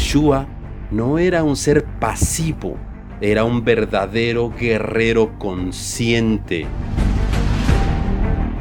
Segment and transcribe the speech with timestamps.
[0.00, 0.46] Yeshua
[0.90, 2.78] no era un ser pasivo,
[3.20, 6.66] era un verdadero guerrero consciente.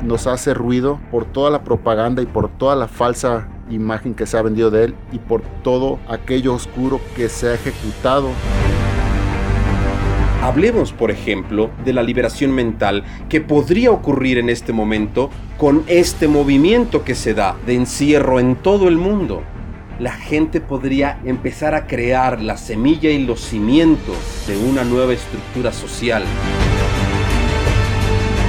[0.03, 4.37] Nos hace ruido por toda la propaganda y por toda la falsa imagen que se
[4.37, 8.31] ha vendido de él y por todo aquello oscuro que se ha ejecutado.
[10.43, 16.27] Hablemos, por ejemplo, de la liberación mental que podría ocurrir en este momento con este
[16.27, 19.41] movimiento que se da de encierro en todo el mundo.
[19.99, 24.15] La gente podría empezar a crear la semilla y los cimientos
[24.47, 26.23] de una nueva estructura social.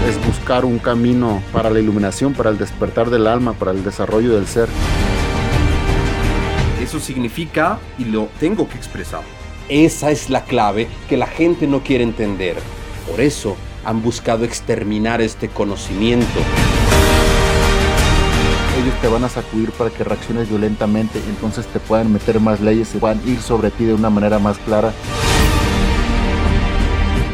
[0.08, 4.36] Es buscar un camino para la iluminación, para el despertar del alma, para el desarrollo
[4.36, 4.68] del ser.
[6.80, 9.22] Eso significa, y lo tengo que expresar,
[9.68, 12.58] esa es la clave que la gente no quiere entender.
[13.10, 16.38] Por eso han buscado exterminar este conocimiento.
[19.00, 22.98] Te van a sacudir para que reacciones violentamente, entonces te puedan meter más leyes, y
[22.98, 24.92] puedan ir sobre ti de una manera más clara.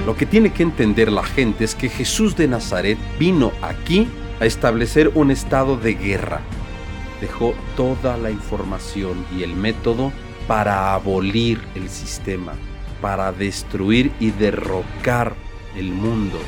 [0.07, 4.07] Lo que tiene que entender la gente es que Jesús de Nazaret vino aquí
[4.41, 6.41] a establecer un estado de guerra.
[7.21, 10.12] Dejó toda la información y el método
[10.47, 12.53] para abolir el sistema,
[13.01, 15.34] para destruir y derrocar
[15.75, 16.39] el mundo.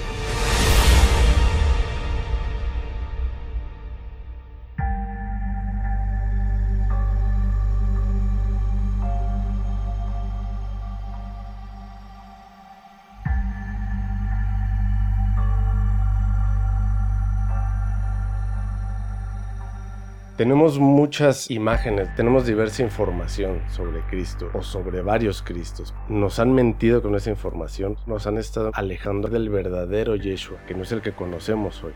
[20.39, 25.93] Tenemos muchas imágenes, tenemos diversa información sobre Cristo o sobre varios Cristos.
[26.09, 30.85] Nos han mentido con esa información, nos han estado alejando del verdadero Yeshua, que no
[30.85, 31.93] es el que conocemos hoy.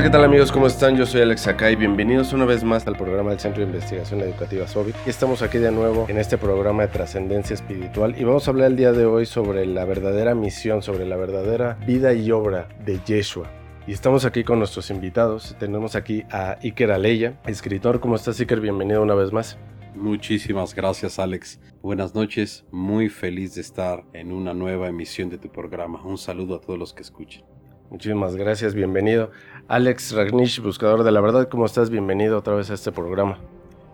[0.00, 0.50] Hola, ¿qué tal amigos?
[0.50, 0.96] ¿Cómo están?
[0.96, 1.76] Yo soy Alex Sakai.
[1.76, 4.94] Bienvenidos una vez más al programa del Centro de Investigación Educativa SOBI.
[5.04, 8.68] Y estamos aquí de nuevo en este programa de trascendencia espiritual y vamos a hablar
[8.68, 12.98] el día de hoy sobre la verdadera misión, sobre la verdadera vida y obra de
[13.04, 13.50] Yeshua.
[13.86, 15.54] Y estamos aquí con nuestros invitados.
[15.60, 18.00] Tenemos aquí a Iker Aleya, escritor.
[18.00, 18.62] ¿Cómo estás, Iker?
[18.62, 19.58] Bienvenido una vez más.
[19.94, 21.60] Muchísimas gracias, Alex.
[21.82, 22.64] Buenas noches.
[22.70, 26.02] Muy feliz de estar en una nueva emisión de tu programa.
[26.02, 27.44] Un saludo a todos los que escuchen.
[27.90, 29.32] Muchísimas gracias, bienvenido.
[29.70, 31.90] Alex Ragnish, buscador de la verdad, ¿cómo estás?
[31.90, 33.38] Bienvenido otra vez a este programa.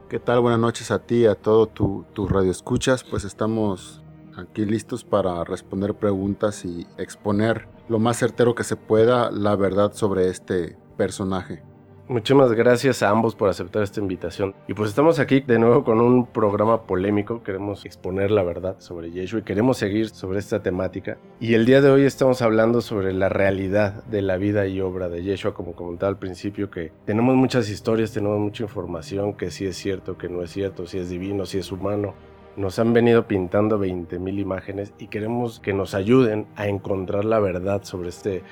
[0.08, 0.40] ¿Qué tal?
[0.40, 3.04] Buenas noches a ti, a todo tu, tu radio escuchas.
[3.04, 4.00] Pues estamos
[4.38, 9.92] aquí listos para responder preguntas y exponer lo más certero que se pueda la verdad
[9.92, 11.62] sobre este personaje.
[12.08, 14.54] Muchísimas gracias a ambos por aceptar esta invitación.
[14.68, 17.42] Y pues estamos aquí de nuevo con un programa polémico.
[17.42, 21.18] Queremos exponer la verdad sobre Yeshua y queremos seguir sobre esta temática.
[21.40, 25.08] Y el día de hoy estamos hablando sobre la realidad de la vida y obra
[25.08, 29.66] de Yeshua, como comentaba al principio, que tenemos muchas historias, tenemos mucha información, que sí
[29.66, 32.14] es cierto, que no es cierto, si es divino, si es humano.
[32.56, 37.82] Nos han venido pintando 20.000 imágenes y queremos que nos ayuden a encontrar la verdad
[37.82, 38.44] sobre este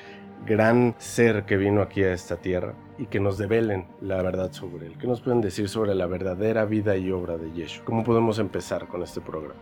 [0.46, 4.86] gran ser que vino aquí a esta tierra y que nos develen la verdad sobre
[4.86, 4.98] él.
[4.98, 7.84] ¿Qué nos pueden decir sobre la verdadera vida y obra de Yeshua?
[7.84, 9.60] ¿Cómo podemos empezar con este programa?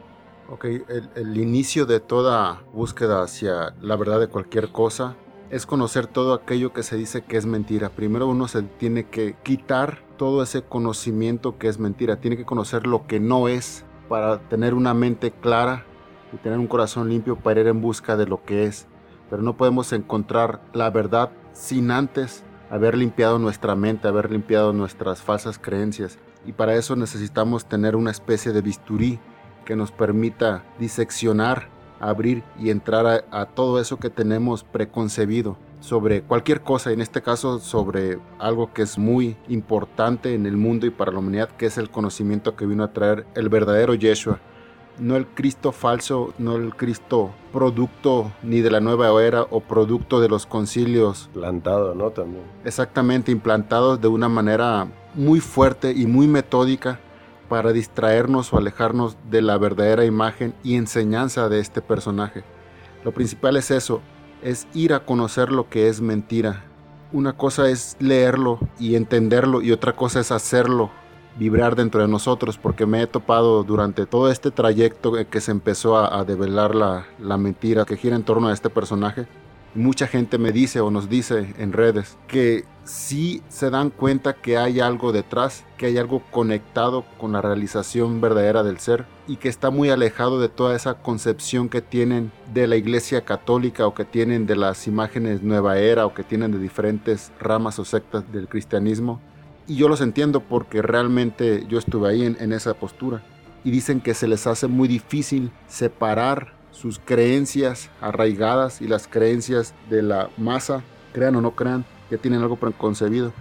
[0.50, 5.16] Ok, el, el, inicio de toda búsqueda hacia la verdad de cualquier cosa
[5.50, 7.90] es conocer todo aquello que se dice que es mentira.
[7.90, 12.86] Primero uno se tiene que quitar todo ese conocimiento que es mentira, tiene que conocer
[12.86, 15.84] lo que no es para tener una mente clara
[16.32, 18.86] y tener un corazón limpio para ir en busca de lo que es.
[19.32, 25.22] Pero no podemos encontrar la verdad sin antes haber limpiado nuestra mente, haber limpiado nuestras
[25.22, 26.18] falsas creencias.
[26.44, 29.18] Y para eso necesitamos tener una especie de bisturí
[29.64, 36.60] que nos permita diseccionar, abrir y entrar a, todo eso que tenemos preconcebido sobre cualquier
[36.60, 41.10] cosa, en este caso sobre algo que es muy importante en el mundo y para
[41.10, 44.40] la humanidad, que es el conocimiento que vino a traer el verdadero Yeshua,
[44.98, 50.20] no el Cristo falso, no el Cristo producto ni de la nueva era o producto
[50.20, 51.28] de los concilios.
[51.32, 52.10] Plantado, ¿no?
[52.10, 52.44] También.
[52.64, 57.00] Exactamente, implantado de una manera muy fuerte y muy metódica
[57.48, 62.44] para distraernos o alejarnos de la verdadera imagen y enseñanza de este personaje.
[63.04, 64.00] Lo principal es eso,
[64.42, 66.64] es ir a conocer lo que es mentira.
[67.12, 70.90] Una cosa es leerlo y entenderlo y otra cosa es hacerlo
[71.38, 75.96] vibrar dentro de nosotros, porque me he topado durante todo este trayecto que se empezó
[75.96, 79.26] a, a develar la, la, mentira que gira en torno a este personaje.
[79.74, 84.58] Mucha gente me dice o nos dice en redes que sí se dan cuenta que
[84.58, 89.48] hay algo detrás, que hay algo conectado con la realización verdadera del ser y que
[89.48, 94.04] está muy alejado de toda esa concepción que tienen de la iglesia católica o que
[94.04, 98.48] tienen de las imágenes nueva era o que tienen de diferentes ramas o sectas del
[98.48, 99.20] cristianismo.
[99.66, 103.22] Y yo los entiendo porque realmente yo estuve ahí en, esa postura.
[103.64, 109.74] Y dicen que se les hace muy difícil separar sus creencias arraigadas y las creencias
[109.88, 110.82] de la masa,
[111.12, 113.32] crean o no crean, ya tienen algo preconcebido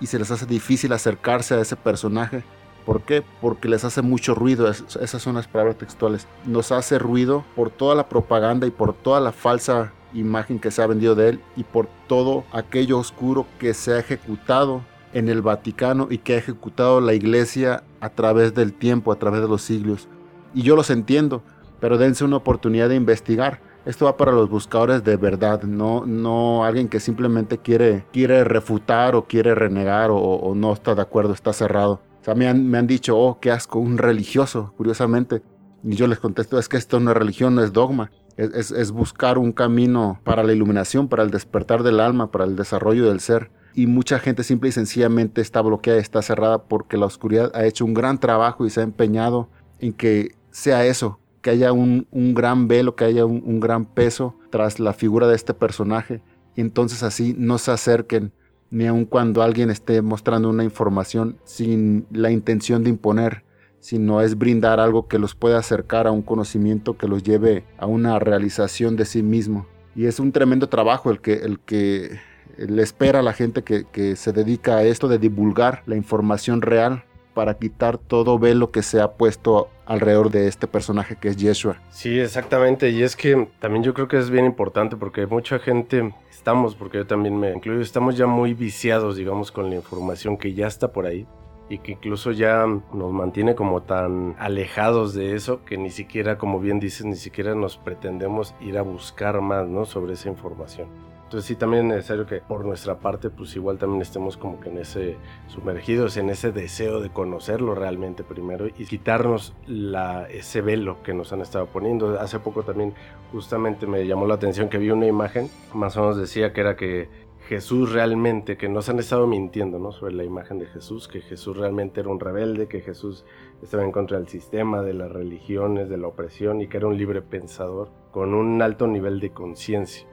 [0.00, 2.42] y se les hace difícil acercarse a ese personaje.
[2.84, 3.22] ¿Por qué?
[3.40, 6.26] Porque les hace mucho ruido, esas son las palabras textuales.
[6.44, 10.82] Nos hace ruido por toda la propaganda y por toda la falsa imagen que se
[10.82, 14.82] ha vendido de él y por todo aquello oscuro que se ha ejecutado
[15.12, 19.40] en el Vaticano y que ha ejecutado la iglesia a través del tiempo, a través
[19.40, 20.08] de los siglos.
[20.54, 21.42] Y yo los entiendo,
[21.80, 26.64] pero dense una oportunidad de investigar esto va para los buscadores de verdad, no, no
[26.64, 31.52] alguien que simplemente quiere, quiere refutar o quiere renegar o, no está de acuerdo, está
[31.54, 32.02] cerrado.
[32.20, 35.42] O sea, me han, me han dicho, oh, qué asco, un religioso, curiosamente.
[35.82, 38.10] Y yo les contesto, es que esto no es religión, no es dogma.
[38.36, 42.44] Es, es, es buscar un camino para la iluminación, para el despertar del alma, para
[42.44, 43.50] el desarrollo del ser.
[43.80, 47.86] Y mucha gente simple y sencillamente está bloqueada, está cerrada porque la oscuridad ha hecho
[47.86, 49.48] un gran trabajo y se ha empeñado
[49.78, 54.80] en que sea eso, que haya un, gran velo, que haya un, gran peso tras
[54.80, 56.20] la figura de este personaje.
[56.54, 58.34] Y entonces así no se acerquen
[58.68, 63.44] ni aun cuando alguien esté mostrando una información sin la intención de imponer,
[63.78, 67.86] sino es brindar algo que los pueda acercar a un conocimiento que los lleve a
[67.86, 69.66] una realización de sí mismo.
[69.96, 72.20] Y es un tremendo trabajo el que, el que
[72.56, 77.04] le espera a la gente que, se dedica a esto de divulgar la información real
[77.34, 81.76] para quitar todo velo que se ha puesto alrededor de este personaje que es Yeshua.
[81.90, 82.90] Sí, exactamente.
[82.90, 86.98] Y es que también yo creo que es bien importante porque mucha gente, estamos, porque
[86.98, 90.92] yo también me incluyo, estamos ya muy viciados, digamos, con la información que ya está
[90.92, 91.26] por ahí
[91.70, 96.58] y que incluso ya nos mantiene como tan alejados de eso que ni siquiera, como
[96.58, 99.84] bien dices, ni siquiera nos pretendemos ir a buscar más, ¿no?
[99.84, 101.09] Sobre esa información.
[101.30, 104.68] Entonces sí, también es necesario que por nuestra parte, pues igual también estemos como que
[104.68, 105.16] en ese,
[105.46, 111.32] sumergidos en ese deseo de conocerlo realmente primero y quitarnos la, ese velo que nos
[111.32, 112.18] han estado poniendo.
[112.18, 112.94] Hace poco también
[113.30, 116.74] justamente me llamó la atención que vi una imagen, más o menos decía que era
[116.74, 117.08] que
[117.46, 119.92] Jesús realmente, que nos han estado mintiendo, ¿no?
[119.92, 123.24] Sobre la imagen de Jesús, que Jesús realmente era un rebelde, que Jesús
[123.62, 126.98] estaba en contra del sistema, de las religiones, de la opresión y que era un
[126.98, 130.09] libre pensador con un alto nivel de conciencia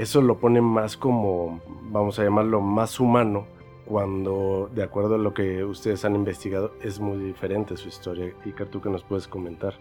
[0.00, 1.60] eso lo pone más como,
[1.90, 3.46] vamos a llamarlo, más humano,
[3.84, 8.32] cuando, de acuerdo a lo que ustedes han investigado, es muy diferente su historia.
[8.46, 9.74] Y ¿tú qué nos puedes comentar?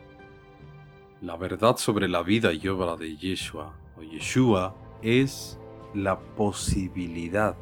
[1.21, 5.57] La verdad sobre la vida y obra de Yeshua o Yeshua es
[5.93, 7.55] la posibilidad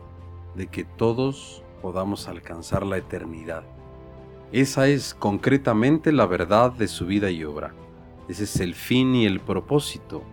[0.56, 3.66] de que todos podamos alcanzar la eternidad.
[4.52, 7.76] Esa es concretamente la verdad de su vida y obra.
[8.28, 10.24] Ese es el fin y el propósito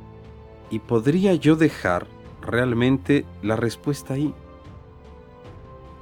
[0.70, 2.06] y podría yo dejar
[2.44, 4.32] realmente la respuesta ahí.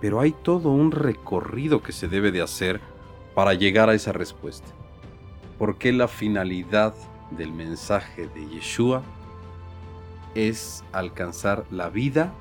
[0.01, 2.81] Pero hay todo un recorrido que se debe de hacer
[3.35, 4.69] para llegar a esa respuesta.
[5.59, 6.95] Porque la finalidad
[7.31, 9.03] del mensaje de Yeshua
[10.35, 12.33] es alcanzar la vida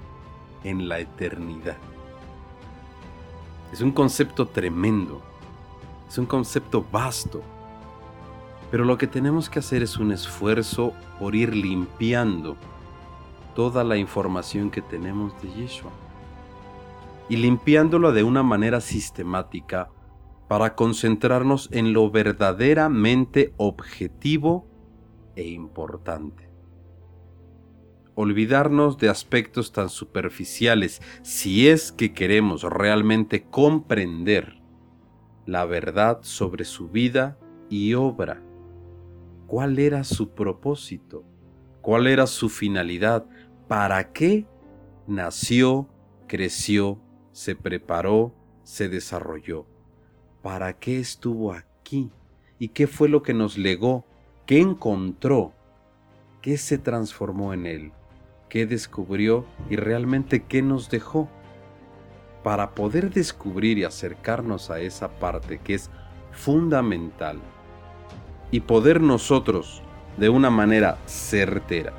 [0.63, 1.77] en la eternidad.
[3.71, 5.21] Es un concepto tremendo,
[6.09, 7.41] es un concepto vasto,
[8.69, 12.57] pero lo que tenemos que hacer es un esfuerzo por ir limpiando
[13.53, 15.91] toda la información que tenemos de Yeshua
[17.29, 19.89] y limpiándola de una manera sistemática
[20.47, 24.67] para concentrarnos en lo verdaderamente objetivo
[25.35, 26.49] e importante.
[28.15, 34.61] Olvidarnos de aspectos tan superficiales si es que queremos realmente comprender
[35.45, 37.37] la verdad sobre su vida
[37.69, 38.43] y obra
[39.47, 41.25] cuál era su propósito,
[41.81, 43.25] cuál era su finalidad,
[43.67, 44.45] para qué
[45.07, 45.87] nació,
[46.27, 46.99] creció,
[47.31, 48.33] se preparó,
[48.63, 49.65] se desarrolló,
[50.41, 52.11] para qué estuvo aquí
[52.59, 54.05] y qué fue lo que nos legó,
[54.45, 55.53] qué encontró,
[56.41, 57.91] qué se transformó en él,
[58.49, 61.29] qué descubrió y realmente qué nos dejó.
[62.43, 65.91] Para poder descubrir y acercarnos a esa parte que es
[66.31, 67.39] fundamental
[68.49, 69.83] y poder nosotros,
[70.17, 71.93] de una manera certera,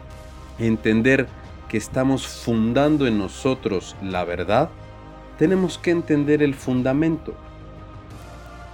[0.58, 1.26] entender
[1.68, 4.70] que estamos fundando en nosotros la verdad,
[5.38, 7.34] tenemos que entender el fundamento.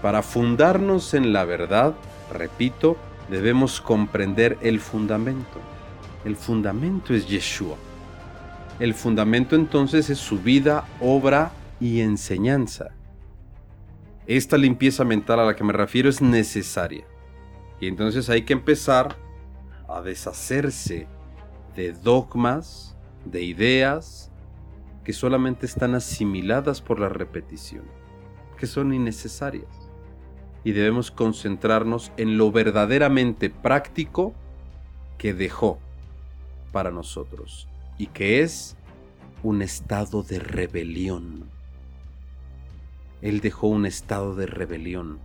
[0.02, 1.94] Para fundarnos en la verdad,
[2.32, 2.96] repito,
[3.30, 5.60] debemos comprender el fundamento.
[6.24, 7.76] El fundamento es Yeshua.
[8.80, 12.90] el fundamento entonces es su vida, obra y enseñanza.
[14.26, 17.04] Esta limpieza mental a la que me refiero es necesaria.
[17.80, 19.16] Y entonces hay que empezar
[19.88, 21.06] a deshacerse
[21.74, 24.30] de dogmas, de ideas
[25.04, 27.84] que solamente están asimiladas por la repetición,
[28.58, 29.88] que son innecesarias.
[30.64, 34.34] Y debemos concentrarnos en lo verdaderamente práctico
[35.16, 35.78] que dejó
[36.72, 38.76] para nosotros y que es
[39.42, 41.48] un estado de rebelión.
[43.22, 45.18] Él dejó un estado de rebelión,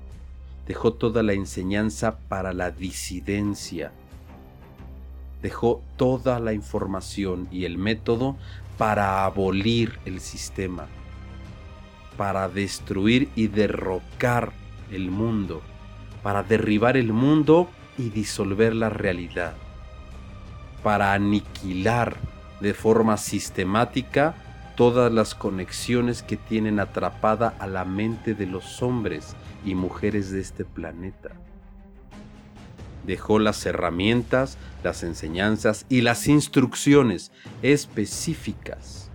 [0.65, 3.91] dejó toda la enseñanza para la disidencia,
[5.43, 8.38] dejó toda la información y el método
[8.77, 10.88] para abolir el sistema,
[12.17, 14.53] para destruir y derrocar
[14.89, 15.62] el mundo,
[16.23, 19.53] para derribar el mundo y disolver la realidad,
[20.81, 22.15] para aniquilar
[22.62, 24.35] de forma sistemática
[24.77, 29.35] todas las conexiones que tienen atrapada a la mente de los hombres
[29.65, 31.42] y mujeres de este planeta
[33.03, 37.31] dejó las herramientas, las enseñanzas y las instrucciones
[37.62, 39.10] específicas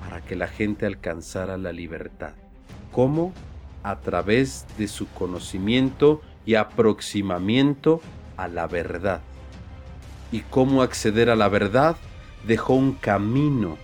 [0.00, 2.34] para que la gente alcanzara la libertad.
[2.92, 3.32] ¿Cómo?
[3.82, 8.00] A través de su conocimiento y aproximamiento
[8.36, 9.20] a la verdad.
[10.32, 11.96] ¿Y cómo acceder a la verdad?
[12.46, 13.76] Dejó un camino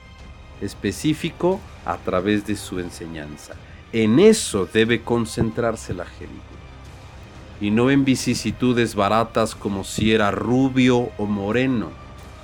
[0.60, 3.54] específico a través de su enseñanza.
[3.92, 6.49] En eso debe concentrarse la gente
[7.60, 11.90] y no en vicisitudes baratas como si era rubio o moreno,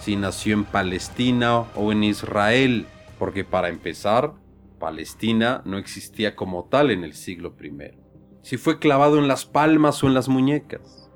[0.00, 2.87] si nació en Palestina o en Israel,
[3.18, 4.35] porque para empezar,
[4.78, 7.99] Palestina no existía como tal en el siglo I,
[8.42, 11.11] si fue clavado en las palmas o en las muñecas,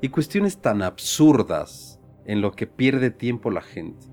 [0.00, 4.06] y cuestiones tan absurdas en lo que pierde tiempo la gente.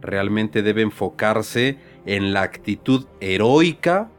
[0.00, 4.10] Realmente debe enfocarse en la actitud heroica,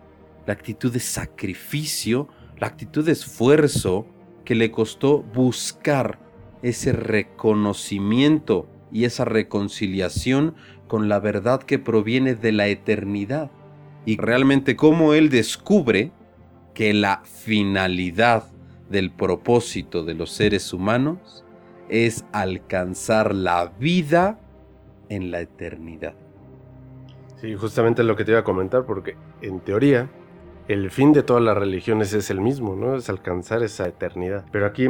[0.47, 4.05] la actitud de sacrificio, la actitud de esfuerzo
[4.43, 6.19] que le costó buscar
[6.61, 10.55] ese reconocimiento y esa reconciliación
[10.87, 13.51] con la verdad que proviene de la eternidad.
[14.05, 16.11] Y realmente cómo él descubre
[16.73, 18.45] que la finalidad
[18.89, 21.43] del propósito de los seres humanos
[21.89, 24.39] es alcanzar la vida
[25.09, 26.13] en la eternidad.
[27.41, 30.09] Sí, justamente lo que te iba a comentar, porque en teoría
[30.67, 32.95] el fin de todas las religiones es el mismo, ¿no?
[32.95, 34.45] Es alcanzar esa eternidad.
[34.51, 34.87] Pero aquí,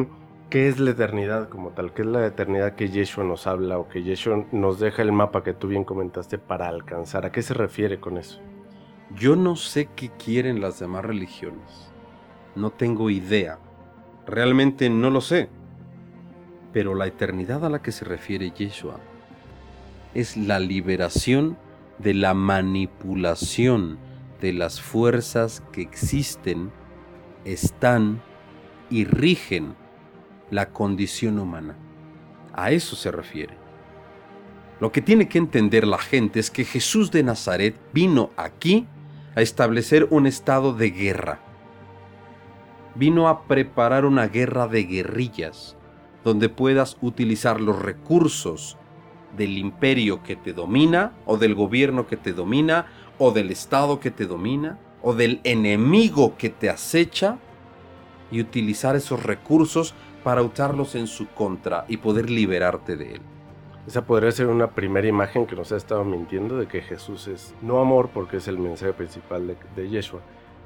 [0.50, 1.94] ¿qué es la eternidad como tal?
[1.94, 5.44] ¿Qué es la eternidad que Yeshua nos habla o que Yeshua nos deja el mapa
[5.44, 7.26] que tú bien comentaste para alcanzar?
[7.26, 8.40] ¿A qué se refiere con eso?
[9.14, 11.92] Yo no sé qué quieren las demás religiones.
[12.56, 13.60] No tengo idea.
[14.26, 15.50] Realmente no lo sé.
[16.72, 18.96] Pero la eternidad a la que se refiere Yeshua
[20.14, 21.58] es la liberación
[22.00, 23.98] de la manipulación
[24.42, 26.72] de las fuerzas que existen,
[27.46, 28.22] están
[28.90, 29.76] y rigen
[30.52, 31.78] la condición humana.
[32.54, 33.58] A eso se refiere.
[34.80, 38.88] Lo que tiene que entender la gente es que Jesús de Nazaret vino aquí
[39.36, 41.40] a establecer un estado de guerra.
[42.96, 45.76] Vino a preparar una guerra de guerrillas,
[46.24, 48.78] donde puedas utilizar los recursos
[49.36, 54.12] del imperio que te domina o del gobierno que te domina o del estado que
[54.12, 57.38] te domina o del enemigo que te acecha
[58.32, 59.94] y utilizar esos recursos
[60.24, 63.22] para usarlos en su contra y poder liberarte de él.
[63.88, 67.54] Esa podría ser una primera imagen que nos ha estado mintiendo de que Jesús es
[67.62, 70.22] no amor porque es el mensaje principal de, de Yeshua,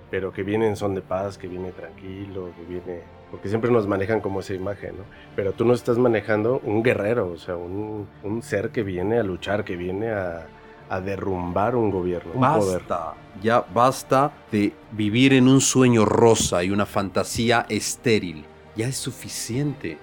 [0.09, 3.01] pero que viene en son de paz, que viene tranquilo, que viene...
[3.29, 5.03] Porque siempre nos manejan como esa imagen, ¿no?
[5.35, 9.23] Pero tú no estás manejando un guerrero, o sea, un, un ser que viene a
[9.23, 10.47] luchar, que viene a,
[10.89, 12.33] a derrumbar un gobierno.
[12.35, 18.45] Basta, ya basta de vivir en un sueño rosa y una fantasía estéril.
[18.75, 19.97] Ya es suficiente.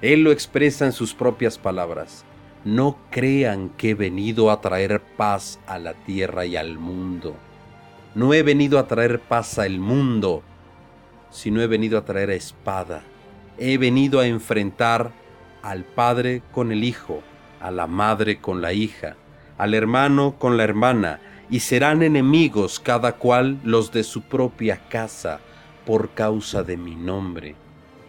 [0.00, 2.24] Él lo expresa en sus propias palabras.
[2.64, 7.34] No crean que he venido a traer paz a la tierra y al mundo.
[8.14, 10.42] No he venido a traer paz al mundo,
[11.30, 13.02] sino he venido a traer espada.
[13.58, 15.10] He venido a enfrentar
[15.62, 17.22] al padre con el hijo,
[17.60, 19.16] a la madre con la hija,
[19.58, 25.40] al hermano con la hermana, y serán enemigos cada cual los de su propia casa,
[25.84, 27.54] por causa de mi nombre.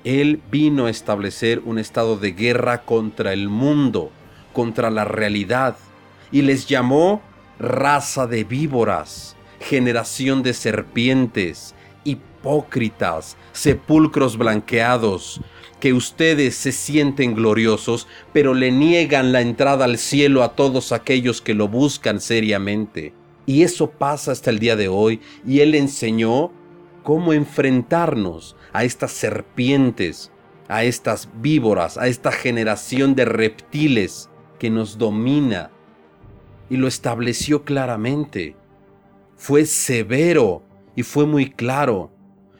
[0.03, 4.11] Él vino a establecer un estado de guerra contra el mundo,
[4.53, 5.75] contra la realidad,
[6.31, 7.21] y les llamó
[7.59, 15.41] raza de víboras, generación de serpientes, hipócritas, sepulcros blanqueados,
[15.79, 21.41] que ustedes se sienten gloriosos, pero le niegan la entrada al cielo a todos aquellos
[21.41, 23.13] que lo buscan seriamente.
[23.45, 26.51] Y eso pasa hasta el día de hoy, y Él enseñó
[27.03, 30.31] cómo enfrentarnos a estas serpientes,
[30.67, 35.71] a estas víboras, a esta generación de reptiles que nos domina.
[36.69, 38.55] Y lo estableció claramente.
[39.35, 40.61] Fue severo
[40.95, 42.11] y fue muy claro.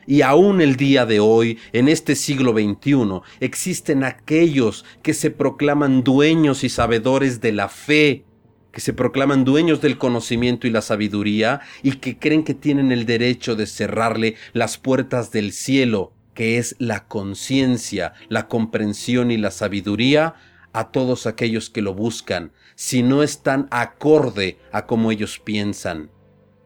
[0.10, 6.04] Y aún el día de hoy, en este siglo XXI, existen aquellos que se proclaman
[6.04, 8.26] dueños y sabedores de la fe,
[8.72, 13.06] que se proclaman dueños del conocimiento y la sabiduría, y que creen que tienen el
[13.06, 19.52] derecho de cerrarle las puertas del cielo, que es la conciencia, la comprensión y la
[19.52, 20.34] sabiduría,
[20.74, 26.10] a todos aquellos que lo buscan, si no están acorde a como ellos piensan.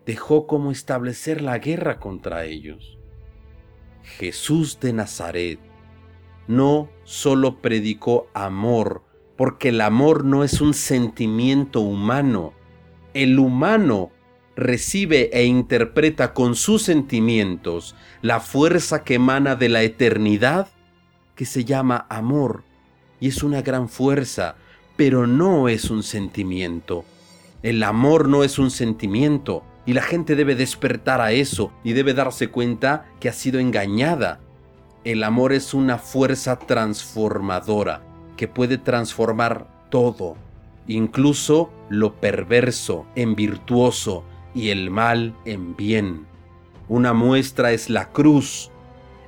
[0.05, 3.02] Dejó como establecer la guerra contra ellos.
[4.03, 5.59] Jesús de Nazaret
[6.47, 9.03] no solo predicó amor,
[9.37, 12.53] porque el amor no es un sentimiento humano.
[13.13, 14.11] El humano
[14.55, 20.67] recibe e interpreta con sus sentimientos la fuerza que emana de la eternidad,
[21.35, 22.63] que se llama amor,
[23.19, 24.55] y es una gran fuerza,
[24.95, 27.05] pero no es un sentimiento.
[27.63, 32.13] El amor no es un sentimiento, y la gente debe despertar a eso y debe
[32.13, 34.39] darse cuenta que ha sido engañada.
[35.03, 38.01] El amor es una fuerza transformadora
[38.37, 40.35] que puede transformar todo,
[40.87, 44.23] incluso lo perverso en virtuoso
[44.55, 46.25] y el mal en bien.
[46.87, 48.71] Una muestra es la cruz,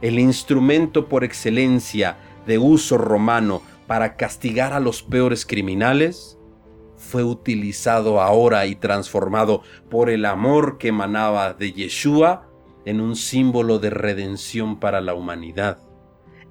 [0.01, 6.34] el instrumento por excelencia de uso romano para castigar a los peores criminales
[7.05, 12.49] fue utilizado ahora y transformado por el amor que emanaba de Yeshua
[12.85, 15.79] en un símbolo de redención para la humanidad.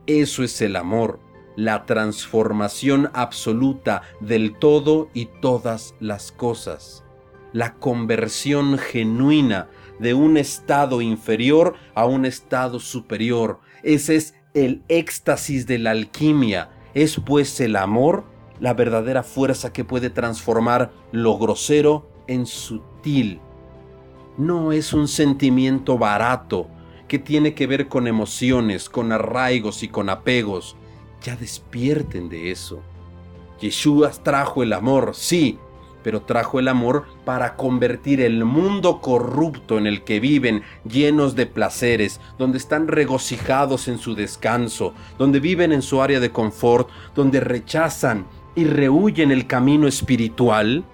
[0.06, 1.20] Eso es el amor,
[1.56, 7.04] la transformación absoluta del todo y todas las cosas,
[7.52, 9.68] la conversión genuina
[9.98, 13.60] de un estado inferior a un estado superior.
[13.82, 16.70] Ese es el éxtasis de la alquimia.
[16.94, 18.24] Es pues el amor
[18.64, 23.38] la verdadera fuerza que puede transformar lo grosero en sutil.
[24.38, 26.68] No es un sentimiento barato
[27.06, 30.76] que tiene que ver con emociones, con arraigos y con apegos.
[31.22, 32.80] Ya despierten de eso.
[33.60, 35.58] Yeshua trajo el amor, sí,
[36.02, 41.44] pero trajo el amor para convertir el mundo corrupto en el que viven, llenos de
[41.44, 47.40] placeres, donde están regocijados en su descanso, donde viven en su área de confort, donde
[47.40, 50.84] rechazan y rehuyen el camino espiritual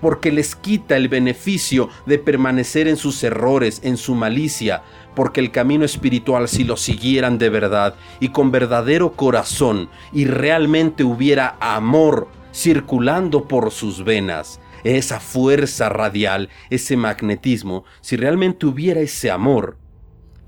[0.00, 4.82] porque les quita el beneficio de permanecer en sus errores, en su malicia,
[5.14, 11.04] porque el camino espiritual si lo siguieran de verdad y con verdadero corazón y realmente
[11.04, 19.30] hubiera amor circulando por sus venas, esa fuerza radial, ese magnetismo, si realmente hubiera ese
[19.30, 19.78] amor,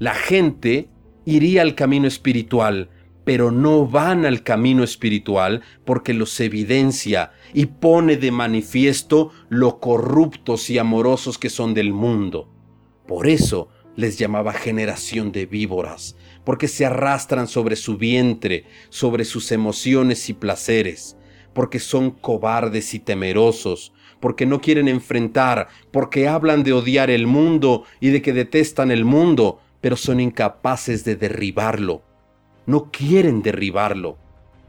[0.01, 0.89] la gente
[1.25, 2.91] iría al camino espiritual
[3.25, 10.71] pero no van al camino espiritual porque los evidencia y pone de manifiesto lo corruptos
[10.71, 12.51] y amorosos que son del mundo.
[13.07, 19.53] Por eso les llamaba generación de víboras, porque se arrastran sobre su vientre, sobre sus
[19.53, 21.17] emociones y placeres,
[21.55, 27.85] porque son cobardes y temerosos, porque no quieren enfrentar, porque hablan de odiar el mundo
[28.01, 32.03] y de que detestan el mundo, pero son incapaces de derribarlo
[32.67, 34.17] no quieren derribarlo.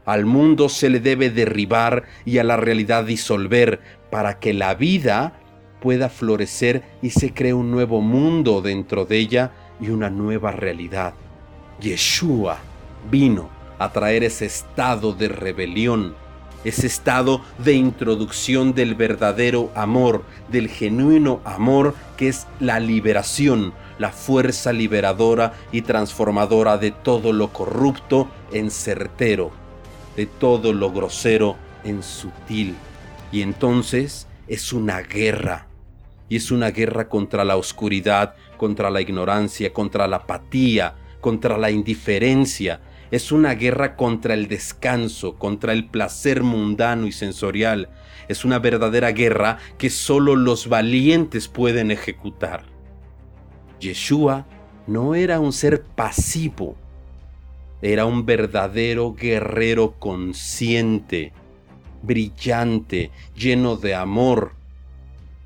[0.04, 3.80] Al mundo se le debe derribar y a la realidad disolver
[4.10, 5.40] para que la vida
[5.80, 11.14] pueda florecer y se cree un nuevo mundo dentro de ella y una nueva realidad.
[11.80, 12.58] Yeshua
[13.10, 16.14] vino a traer ese estado de rebelión,
[16.64, 24.10] ese estado de introducción del verdadero amor, del genuino amor que es la liberación, la
[24.10, 29.50] fuerza liberadora y transformadora de todo lo corrupto en certero,
[30.16, 32.74] de todo lo grosero en sutil.
[33.32, 35.66] Y entonces es una guerra.
[36.28, 41.70] Y es una guerra contra la oscuridad, contra la ignorancia, contra la apatía, contra la
[41.70, 42.80] indiferencia.
[43.12, 47.88] Es una guerra contra el descanso, contra el placer mundano y sensorial.
[48.26, 52.75] Es una verdadera guerra que solo los valientes pueden ejecutar.
[53.80, 54.46] Yeshua
[54.86, 56.76] no era un ser pasivo,
[57.82, 61.32] era un verdadero guerrero consciente,
[62.02, 64.52] brillante, lleno de amor,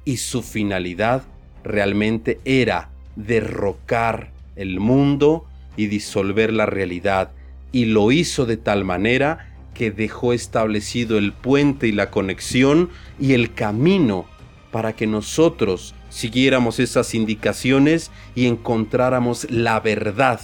[0.04, 1.22] y su finalidad
[1.64, 7.32] realmente era derrocar el mundo y disolver la realidad,
[7.72, 13.32] y lo hizo de tal manera que dejó establecido el puente y la conexión y
[13.32, 14.26] el camino
[14.70, 20.40] para que nosotros siguiéramos esas indicaciones y encontráramos la verdad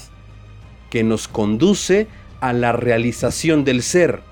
[0.91, 2.09] que nos conduce
[2.41, 4.23] a la realización del ser.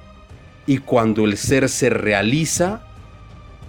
[0.67, 2.87] Y cuando el ser se realiza,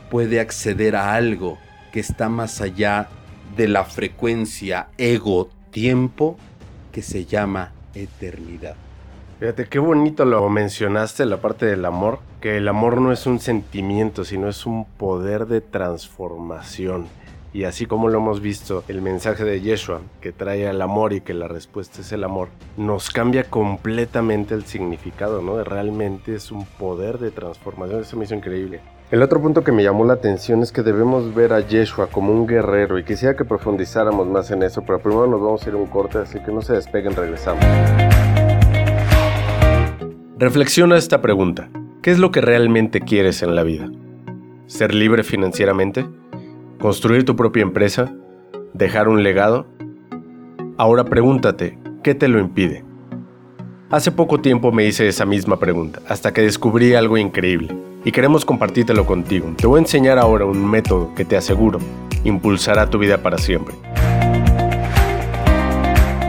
[0.10, 1.58] puede acceder a algo
[1.92, 3.10] que está más allá
[3.56, 6.38] de la frecuencia ego-tiempo
[6.92, 8.85] que se llama eternidad.
[9.46, 13.40] Fíjate, qué bonito lo mencionaste, la parte del amor, que el amor no es un
[13.40, 17.06] sentimiento, sino es un poder de transformación.
[17.54, 21.22] Y así como lo hemos visto, el mensaje de Yeshua, que trae el amor y
[21.22, 25.64] que la respuesta es el amor, nos cambia completamente el significado, ¿no?
[25.64, 28.82] Realmente es un poder de transformación, eso me hizo increíble.
[29.12, 32.34] El otro punto que me llamó la atención es que debemos ver a Yeshua como
[32.34, 35.76] un guerrero y quisiera que profundizáramos más en eso, pero primero nos vamos a ir
[35.76, 37.64] a un corte, así que no se despeguen, regresamos.
[40.38, 41.70] Reflexiona esta pregunta.
[42.02, 43.90] ¿Qué es lo que realmente quieres en la vida?
[44.66, 46.06] ¿Ser libre financieramente?
[46.78, 48.14] ¿Construir tu propia empresa?
[48.74, 49.66] ¿Dejar un legado?
[50.76, 52.84] Ahora pregúntate, ¿qué te lo impide?
[53.90, 58.44] Hace poco tiempo me hice esa misma pregunta, hasta que descubrí algo increíble, y queremos
[58.44, 59.54] compartírtelo contigo.
[59.56, 61.80] Te voy a enseñar ahora un método que te aseguro
[62.26, 63.74] impulsará tu vida para siempre.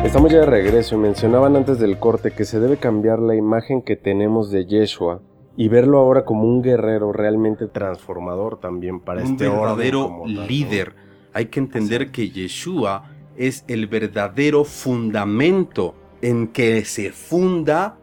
[0.06, 3.82] Estamos ya de regreso y mencionaban antes del corte que se debe cambiar la imagen
[3.82, 5.20] que tenemos de Yeshua
[5.56, 10.94] y verlo ahora como un guerrero realmente transformador también para un este verdadero líder.
[11.32, 17.98] Hay que entender que Yeshua es el verdadero fundamento en que se funda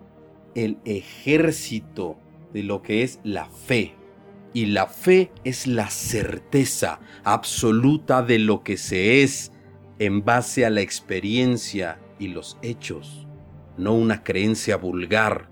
[0.55, 2.17] el ejército
[2.51, 3.95] de lo que es la fe.
[4.51, 9.52] Y la fe es la certeza absoluta de lo que se es
[9.99, 13.27] en base a la experiencia y los hechos,
[13.77, 15.49] no una creencia vulgar.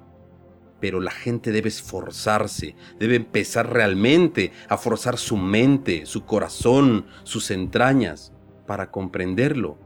[0.80, 7.52] Pero la gente debe esforzarse, debe empezar realmente a forzar su mente, su corazón, sus
[7.52, 8.34] entrañas
[8.66, 9.78] para comprenderlo.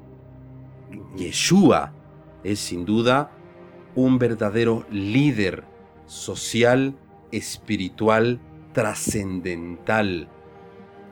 [1.17, 1.93] Yeshua
[2.43, 3.31] es sin duda
[3.93, 5.65] un verdadero líder
[6.05, 6.95] social,
[7.31, 8.39] espiritual,
[8.73, 10.29] trascendental.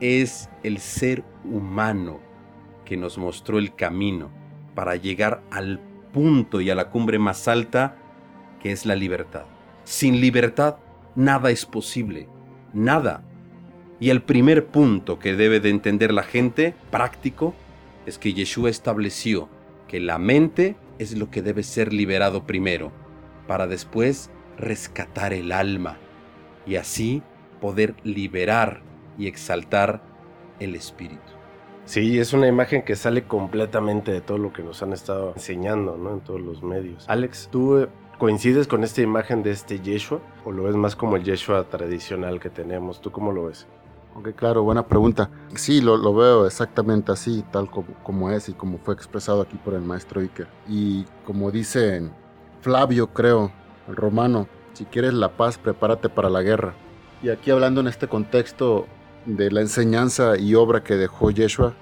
[0.00, 2.23] Es el ser humano
[2.84, 4.30] que nos mostró el camino
[4.74, 5.80] para llegar al
[6.12, 7.96] punto y a la cumbre más alta
[8.60, 9.44] que es la libertad.
[9.84, 10.76] Sin libertad
[11.14, 12.28] nada es posible,
[12.72, 13.22] nada.
[14.00, 17.54] Y el primer punto que debe de entender la gente, práctico,
[18.06, 19.48] es que Yeshua estableció
[19.88, 22.92] que la mente es lo que debe ser liberado primero,
[23.46, 25.98] para después rescatar el alma
[26.66, 27.22] y así
[27.60, 28.82] poder liberar
[29.18, 30.02] y exaltar
[30.60, 31.33] el espíritu.
[31.86, 35.96] Sí, es una imagen que sale completamente de todo lo que nos han estado enseñando,
[35.98, 36.12] ¿no?
[36.12, 37.04] En todos los medios.
[37.08, 41.16] Alex, ¿tú eh, coincides con esta imagen de este Yeshua o lo ves más como
[41.16, 43.00] el Yeshua tradicional que tenemos?
[43.02, 43.66] ¿Tú cómo lo ves?
[44.16, 45.28] Ok, claro, buena pregunta.
[45.56, 49.74] Sí, lo, veo exactamente así, tal como, como, es y como fue expresado aquí por
[49.74, 50.46] el maestro Iker.
[50.68, 52.08] Y como dice
[52.60, 53.52] Flavio, creo,
[53.88, 56.74] el romano, si quieres la paz, prepárate para la guerra.
[57.22, 58.86] Y aquí hablando en este contexto,
[59.26, 61.74] de la enseñanza y obra que dejó Yeshua.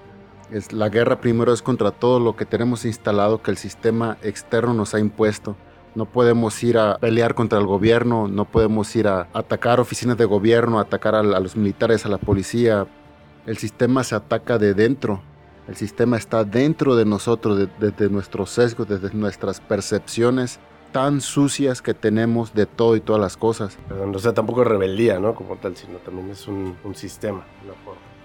[0.51, 4.73] Es, la guerra primero es contra todo lo que tenemos instalado que el sistema externo
[4.73, 5.55] nos ha impuesto.
[5.95, 10.25] No podemos ir a pelear contra el gobierno, no podemos ir a atacar oficinas de
[10.25, 12.87] gobierno, atacar a, los militares, a la policía.
[13.45, 15.21] El sistema se ataca de dentro.
[15.67, 20.59] El sistema está dentro de nosotros, desde nuestros sesgos, desde nuestras percepciones
[20.93, 23.77] tan sucias que tenemos de todo y todas las cosas.
[23.89, 25.35] Pero, o sea, tampoco es rebeldía, ¿no?
[25.35, 27.43] Como tal, sino también es un, un sistema.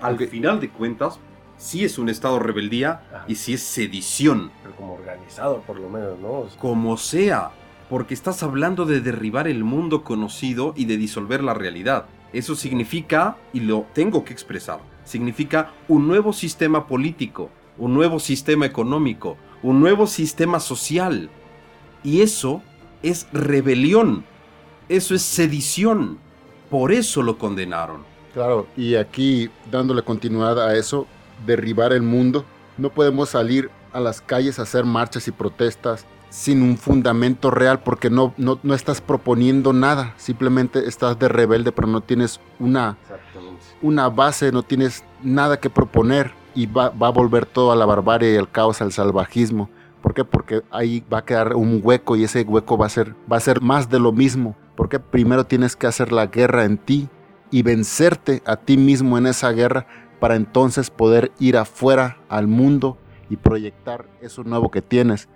[0.00, 1.18] Al final de cuentas,
[1.56, 3.24] sí es un estado de rebeldía Ajá.
[3.26, 4.52] y sí es sedición.
[4.62, 6.30] Pero como organizado, por lo menos, ¿no?
[6.40, 7.50] O sea, como sea,
[7.88, 12.06] porque estás hablando de derribar el mundo conocido y de disolver la realidad.
[12.32, 18.66] Eso significa, y lo tengo que expresar, significa un nuevo sistema político, un nuevo sistema
[18.66, 21.30] económico, un nuevo sistema social,
[22.02, 22.62] y eso
[23.02, 24.24] es rebelión,
[24.88, 26.18] eso es sedición.
[26.70, 28.02] Por eso lo condenaron.
[28.34, 31.06] Claro, y aquí dándole continuidad a eso,
[31.46, 32.44] derribar el mundo.
[32.76, 37.80] No podemos salir a las calles a hacer marchas y protestas sin un fundamento real
[37.80, 42.98] porque no, no, no estás proponiendo nada, simplemente estás de rebelde pero no tienes una,
[43.80, 47.86] una base, no tienes nada que proponer y va, va a volver todo a la
[47.86, 49.70] barbarie y al caos, al salvajismo.
[50.02, 50.24] ¿Por qué?
[50.24, 53.40] Porque ahí va a quedar un hueco y ese hueco va a ser, va a
[53.40, 54.56] ser más de lo mismo.
[54.76, 57.08] Porque primero tienes que hacer la guerra en ti
[57.50, 59.86] y vencerte a ti mismo en esa guerra
[60.20, 62.98] para entonces poder ir afuera al mundo
[63.30, 65.28] y proyectar eso nuevo que tienes.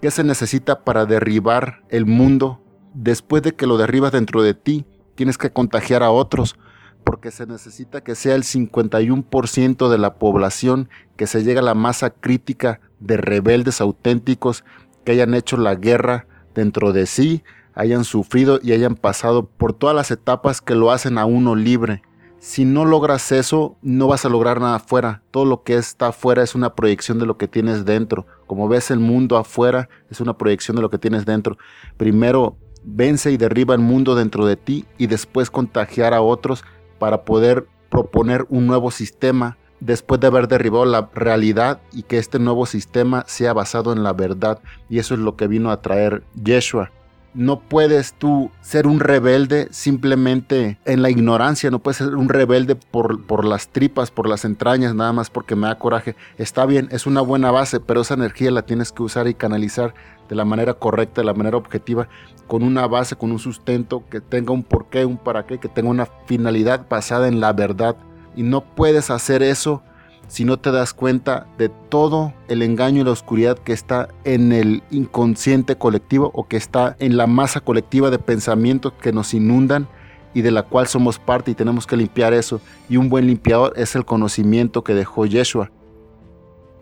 [0.00, 2.60] ¿Qué se necesita para derribar el mundo?
[2.94, 4.84] Después de que lo derribas dentro de ti,
[5.14, 6.56] tienes que contagiar a otros,
[7.04, 11.74] porque se necesita que sea el 51% de la población que se llegue a la
[11.74, 14.64] masa crítica de rebeldes auténticos
[15.04, 17.42] que hayan hecho la guerra dentro de sí,
[17.74, 22.02] hayan sufrido y hayan pasado por todas las etapas que lo hacen a uno libre.
[22.38, 25.22] Si no logras eso, no vas a lograr nada afuera.
[25.30, 28.26] Todo lo que está afuera es una proyección de lo que tienes dentro.
[28.48, 31.56] Como ves el mundo afuera, es una proyección de lo que tienes dentro.
[31.96, 36.64] Primero, vence y derriba el mundo dentro de ti y después contagiar a otros
[36.98, 42.38] para poder proponer un nuevo sistema después de haber derribado la realidad y que este
[42.38, 44.60] nuevo sistema sea basado en la verdad.
[44.88, 46.92] Y eso es lo que vino a traer Yeshua.
[47.34, 52.76] No puedes tú ser un rebelde simplemente en la ignorancia, no puedes ser un rebelde
[52.76, 56.14] por, por las tripas, por las entrañas, nada más porque me da coraje.
[56.36, 59.94] Está bien, es una buena base, pero esa energía la tienes que usar y canalizar
[60.28, 62.06] de la manera correcta, de la manera objetiva,
[62.46, 65.88] con una base, con un sustento que tenga un porqué, un para qué, que tenga
[65.88, 67.96] una finalidad basada en la verdad.
[68.36, 69.82] Y no puedes hacer eso
[70.28, 74.52] si no te das cuenta de todo el engaño y la oscuridad que está en
[74.52, 79.88] el inconsciente colectivo o que está en la masa colectiva de pensamientos que nos inundan
[80.32, 82.60] y de la cual somos parte y tenemos que limpiar eso.
[82.88, 85.70] Y un buen limpiador es el conocimiento que dejó Yeshua.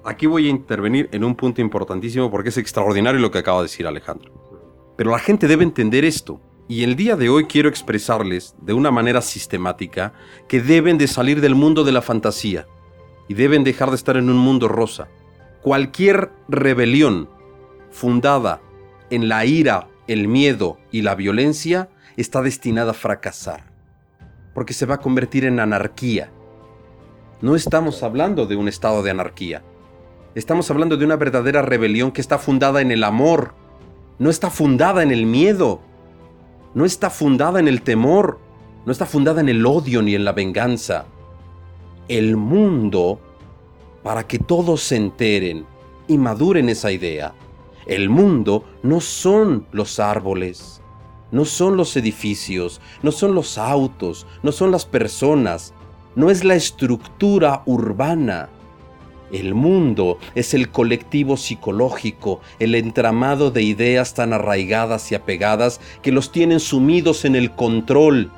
[0.04, 3.64] Aquí voy a intervenir en un punto importantísimo porque es extraordinario lo que acaba de
[3.64, 4.32] decir Alejandro.
[4.96, 6.40] Pero la gente debe entender esto.
[6.70, 10.12] Y el día de hoy quiero expresarles de una manera sistemática
[10.46, 12.68] que deben de salir del mundo de la fantasía
[13.26, 15.08] y deben dejar de estar en un mundo rosa.
[15.62, 17.28] Cualquier rebelión
[17.90, 18.60] fundada
[19.10, 23.64] en la ira, el miedo y la violencia está destinada a fracasar,
[24.54, 26.30] porque se va a convertir en anarquía.
[27.40, 29.64] No estamos hablando de un estado de anarquía,
[30.36, 33.56] estamos hablando de una verdadera rebelión que está fundada en el amor,
[34.20, 35.82] no está fundada en el miedo,
[36.74, 38.38] no está fundada en el temor,
[38.86, 41.06] no está fundada en el odio ni en la venganza
[42.10, 43.20] el mundo
[44.02, 45.64] para que todos se enteren
[46.08, 47.34] y maduren esa idea.
[47.86, 50.82] El mundo no son los árboles,
[51.30, 55.72] no son los edificios, no son los autos, no son las personas,
[56.16, 58.48] no es la estructura urbana.
[59.32, 66.10] El mundo es el colectivo psicológico, el entramado de ideas tan arraigadas y apegadas que
[66.10, 68.30] los tienen sumidos en el control,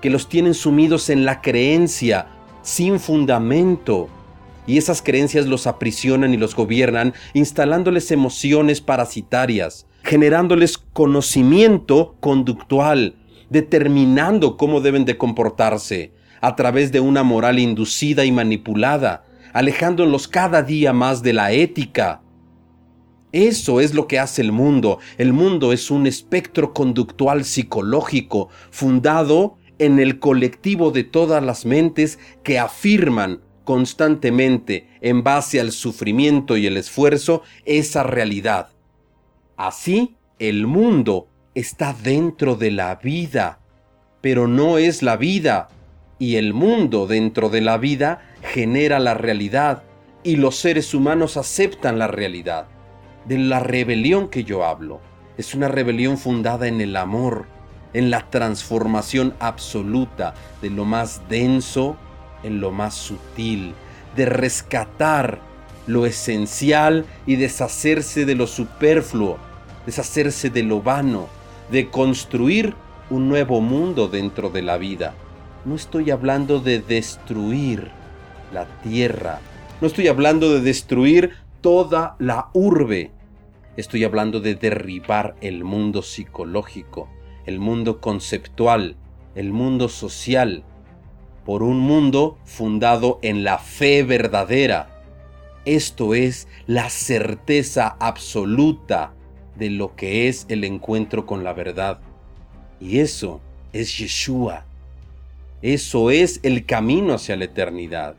[0.00, 2.28] que los tienen sumidos en la creencia,
[2.62, 4.08] sin fundamento.
[4.66, 13.16] Y esas creencias los aprisionan y los gobiernan, instalándoles emociones parasitarias, generándoles conocimiento conductual,
[13.50, 20.62] determinando cómo deben de comportarse, a través de una moral inducida y manipulada, alejándolos cada
[20.62, 22.22] día más de la ética.
[23.32, 24.98] Eso es lo que hace el mundo.
[25.18, 32.18] El mundo es un espectro conductual psicológico fundado en el colectivo de todas las mentes
[32.42, 38.68] que afirman constantemente en base al sufrimiento y el esfuerzo esa realidad.
[39.56, 43.60] Así, el mundo está dentro de la vida,
[44.22, 45.68] pero no es la vida,
[46.18, 49.82] y el mundo dentro de la vida genera la realidad,
[50.22, 52.66] y los seres humanos aceptan la realidad.
[53.26, 55.00] De la rebelión que yo hablo,
[55.36, 57.46] es una rebelión fundada en el amor,
[57.92, 61.96] en la transformación absoluta de lo más denso
[62.42, 63.74] en lo más sutil,
[64.16, 65.40] de rescatar
[65.86, 69.38] lo esencial y deshacerse de lo superfluo,
[69.86, 71.28] deshacerse de lo vano,
[71.70, 72.74] de construir
[73.10, 75.14] un nuevo mundo dentro de la vida.
[75.64, 77.90] No estoy hablando de destruir
[78.52, 79.40] la tierra,
[79.80, 83.12] no estoy hablando de destruir toda la urbe,
[83.76, 87.08] estoy hablando de derribar el mundo psicológico,
[87.46, 88.96] el mundo conceptual,
[89.34, 90.64] el mundo social,
[91.44, 95.02] por un mundo fundado en la fe verdadera.
[95.64, 99.14] Esto es la certeza absoluta
[99.56, 102.00] de lo que es el encuentro con la verdad.
[102.80, 103.40] Y eso
[103.72, 104.64] es Yeshua.
[105.62, 108.16] Eso es el camino hacia la eternidad.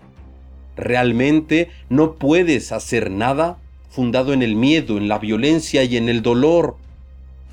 [0.80, 3.58] Realmente no puedes hacer nada
[3.90, 6.78] fundado en el miedo, en la violencia y en el dolor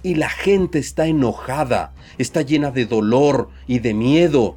[0.07, 4.55] y la gente está enojada, está llena de dolor y de miedo.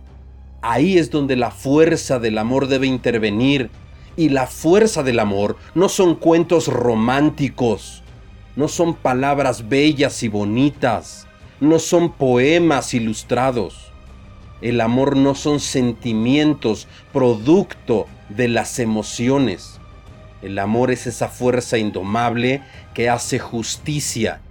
[0.62, 3.72] Ahí es donde la fuerza del amor debe intervenir.
[4.16, 8.04] Y la fuerza del amor no son cuentos románticos,
[8.56, 11.26] no son palabras bellas y bonitas,
[11.60, 13.92] no son poemas ilustrados.
[14.62, 19.80] El amor no son sentimientos producto de las emociones.
[20.42, 22.62] El amor es esa fuerza indomable
[22.94, 24.42] que hace justicia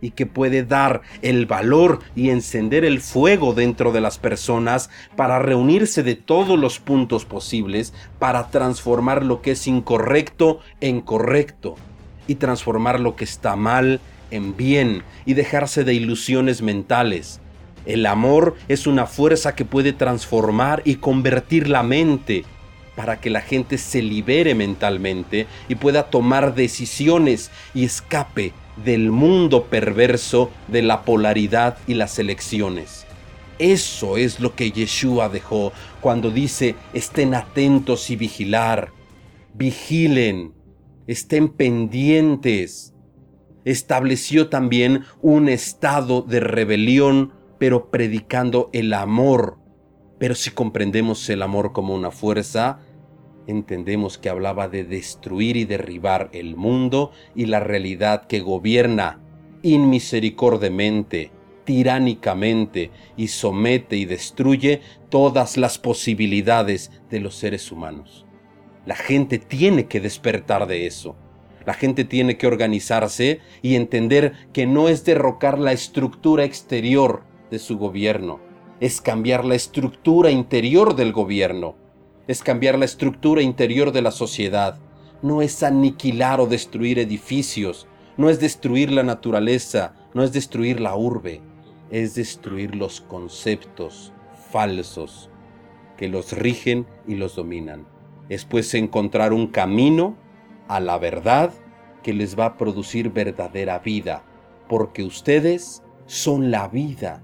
[0.00, 5.38] y que puede dar el valor y encender el fuego dentro de las personas para
[5.38, 11.76] reunirse de todos los puntos posibles para transformar lo que es incorrecto en correcto
[12.26, 17.40] y transformar lo que está mal en bien y dejarse de ilusiones mentales.
[17.84, 22.44] El amor es una fuerza que puede transformar y convertir la mente
[22.94, 28.52] para que la gente se libere mentalmente y pueda tomar decisiones y escape
[28.84, 33.06] del mundo perverso de la polaridad y las elecciones.
[33.58, 38.92] Eso es lo que Yeshua dejó cuando dice estén atentos y vigilar.
[39.54, 40.52] Vigilen,
[41.06, 42.94] estén pendientes.
[43.64, 49.61] Estableció también un estado de rebelión, pero predicando el amor.
[50.22, 52.78] Pero si comprendemos el amor como una fuerza,
[53.48, 59.18] entendemos que hablaba de destruir y derribar el mundo y la realidad que gobierna
[59.62, 61.32] inmisericordemente,
[61.64, 68.24] tiránicamente y somete y destruye todas las posibilidades de los seres humanos.
[68.86, 71.16] La gente tiene que despertar de eso.
[71.66, 77.58] La gente tiene que organizarse y entender que no es derrocar la estructura exterior de
[77.58, 78.51] su gobierno,
[78.82, 81.76] es cambiar la estructura interior del gobierno
[82.28, 84.78] es cambiar la estructura interior de la sociedad,
[85.22, 90.96] no es aniquilar o destruir edificios, no es destruir la naturaleza, no es destruir la
[90.96, 91.40] urbe,
[91.90, 94.12] es destruir los conceptos
[94.50, 95.30] falsos
[95.96, 97.86] que los rigen y los dominan.
[98.28, 100.16] Es pues encontrar un camino
[100.68, 101.52] a la verdad
[102.02, 104.24] que les va a producir verdadera vida,
[104.68, 107.22] porque ustedes son la vida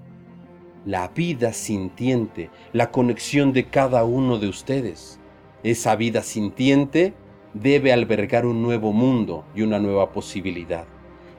[0.85, 5.19] la vida sintiente, la conexión de cada uno de ustedes.
[5.63, 7.13] Esa vida sintiente
[7.53, 10.85] debe albergar un nuevo mundo y una nueva posibilidad.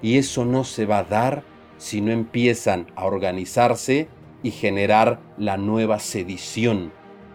[0.02, 1.42] Y eso no se va a dar
[1.78, 4.08] si no empiezan a organizarse
[4.42, 6.92] y generar la nueva sedición,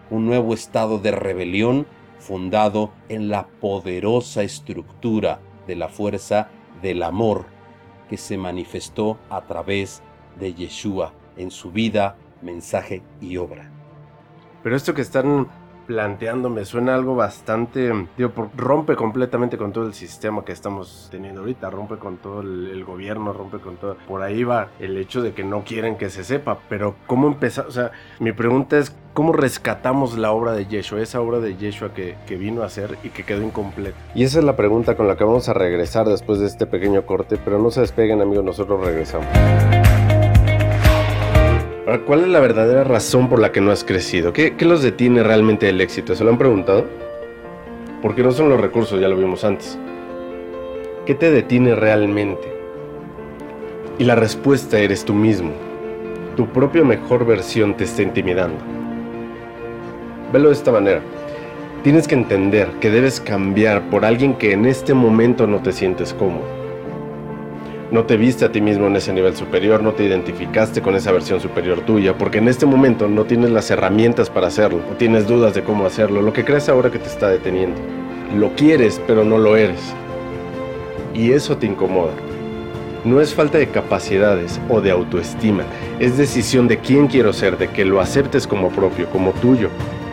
[0.10, 1.88] un nuevo estado de rebelión
[2.20, 6.50] fundado en la poderosa estructura de la fuerza
[6.82, 7.46] del amor
[8.10, 10.02] que se manifestó a través
[10.40, 13.70] de Yeshua en su vida, mensaje y obra.
[14.64, 15.48] Pero esto que están
[15.86, 21.42] planteando me suena algo bastante, digo, rompe completamente con todo el sistema que estamos teniendo
[21.42, 25.34] ahorita, rompe con todo el, gobierno, rompe con todo, por ahí va el hecho de
[25.34, 27.66] que no quieren que se sepa, pero ¿cómo empezar?
[27.68, 31.94] O sea, mi pregunta es, ¿cómo rescatamos la obra de Yeshua, esa obra de Yeshua
[31.94, 33.98] que, que vino a hacer y que quedó incompleta?
[34.14, 37.06] Y esa es la pregunta con la que vamos a regresar después de este pequeño
[37.06, 39.28] corte, pero no se despeguen amigos, nosotros regresamos.
[42.06, 44.34] ¿Cuál es la verdadera razón por la que no has crecido?
[44.34, 46.16] ¿Qué, los detiene realmente del éxito?
[46.16, 46.86] ¿Se lo han preguntado?
[48.02, 49.78] Porque no son los recursos, ya lo vimos antes.
[51.06, 52.54] ¿Qué te detiene realmente?
[54.00, 55.52] Y la respuesta eres tú mismo.
[56.36, 58.58] Tu propia mejor versión te está intimidando.
[60.34, 61.02] Velo de esta manera.
[61.84, 66.16] Tienes que entender que debes cambiar por alguien que en este momento no te sientes
[66.16, 66.65] cómodo
[67.96, 71.14] no te viste a ti mismo en ese nivel superior, no te identificaste con esa
[71.14, 75.28] versión superior tuya, porque en este momento no tienes las herramientas para hacerlo, o tienes
[75.28, 77.80] dudas de cómo hacerlo, lo que crees ahora que te está deteniendo.
[78.36, 79.80] Lo quieres, pero no lo eres.
[81.14, 82.12] Y eso te incomoda.
[83.06, 85.64] No es falta de capacidades o de autoestima,
[85.98, 89.70] es decisión de quién quiero ser, de que lo aceptes como propio, como tuyo,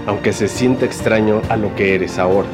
[0.06, 2.46] aunque se sienta extraño a lo que eres ahora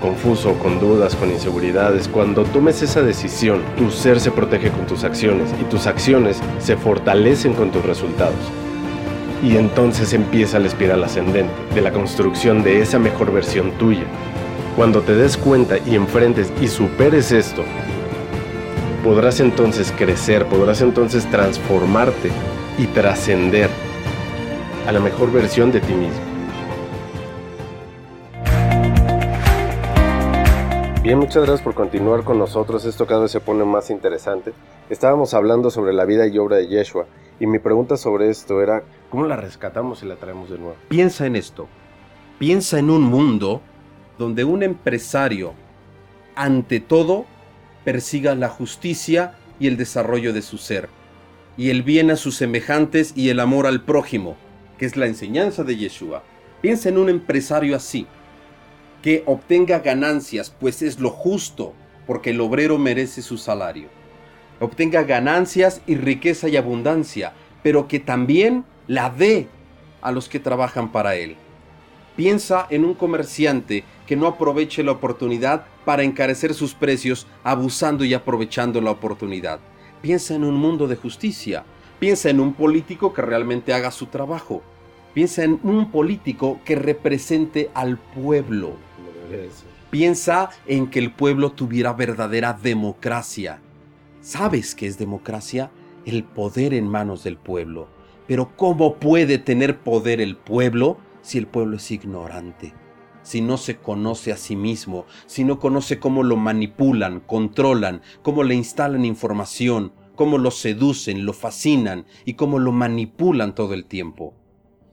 [0.00, 5.04] confuso, con dudas, con inseguridades, cuando tomes esa decisión, tu ser se protege con tus
[5.04, 8.36] acciones y tus acciones se fortalecen con tus resultados.
[9.42, 14.04] Y entonces empieza la espiral ascendente de la construcción de esa mejor versión tuya.
[14.76, 17.64] Cuando te des cuenta y enfrentes y superes esto,
[19.04, 22.30] podrás entonces crecer, podrás entonces transformarte
[22.78, 23.70] y trascender
[24.86, 26.27] a la mejor versión de ti mismo.
[31.08, 32.84] Bien, muchas gracias por continuar con nosotros.
[32.84, 34.52] Esto cada vez se pone más interesante.
[34.90, 37.06] Estábamos hablando sobre la vida y obra de Yeshua
[37.40, 40.76] y mi pregunta sobre esto era, ¿cómo la rescatamos y la traemos de nuevo?
[40.90, 41.66] Piensa en esto.
[42.38, 43.62] Piensa en un mundo
[44.18, 45.54] donde un empresario,
[46.34, 47.24] ante todo,
[47.86, 50.90] persiga la justicia y el desarrollo de su ser,
[51.56, 54.36] y el bien a sus semejantes y el amor al prójimo,
[54.76, 56.22] que es la enseñanza de Yeshua.
[56.60, 58.06] Piensa en un empresario así
[59.02, 61.74] que obtenga ganancias, pues es lo justo,
[62.06, 63.88] porque el obrero merece su salario.
[64.60, 67.32] Obtenga ganancias y riqueza y abundancia,
[67.62, 69.48] pero que también la dé
[70.00, 71.36] a los que trabajan para él.
[72.16, 78.14] Piensa en un comerciante que no aproveche la oportunidad para encarecer sus precios abusando y
[78.14, 79.60] aprovechando la oportunidad.
[80.02, 81.64] Piensa en un mundo de justicia.
[82.00, 84.62] Piensa en un político que realmente haga su trabajo.
[85.14, 88.87] Piensa en un político que represente al pueblo.
[89.90, 93.60] Piensa en que el pueblo tuviera verdadera democracia.
[94.20, 95.70] ¿Sabes qué es democracia?
[96.04, 97.88] El poder en manos del pueblo.
[98.26, 102.74] Pero ¿cómo puede tener poder el pueblo si el pueblo es ignorante?
[103.22, 108.42] Si no se conoce a sí mismo, si no conoce cómo lo manipulan, controlan, cómo
[108.42, 114.34] le instalan información, cómo lo seducen, lo fascinan y cómo lo manipulan todo el tiempo.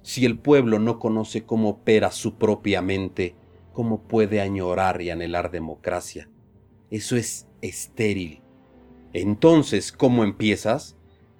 [0.01, 3.35] Si el pueblo no conoce cómo opera su propia mente,
[3.75, 6.29] ¿cómo puede añorar y anhelar democracia?
[6.89, 8.41] Eso es estéril.
[9.11, 10.95] Entonces, ¿cómo empiezas?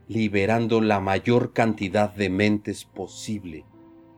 [0.09, 3.65] Liberando la mayor cantidad de mentes posible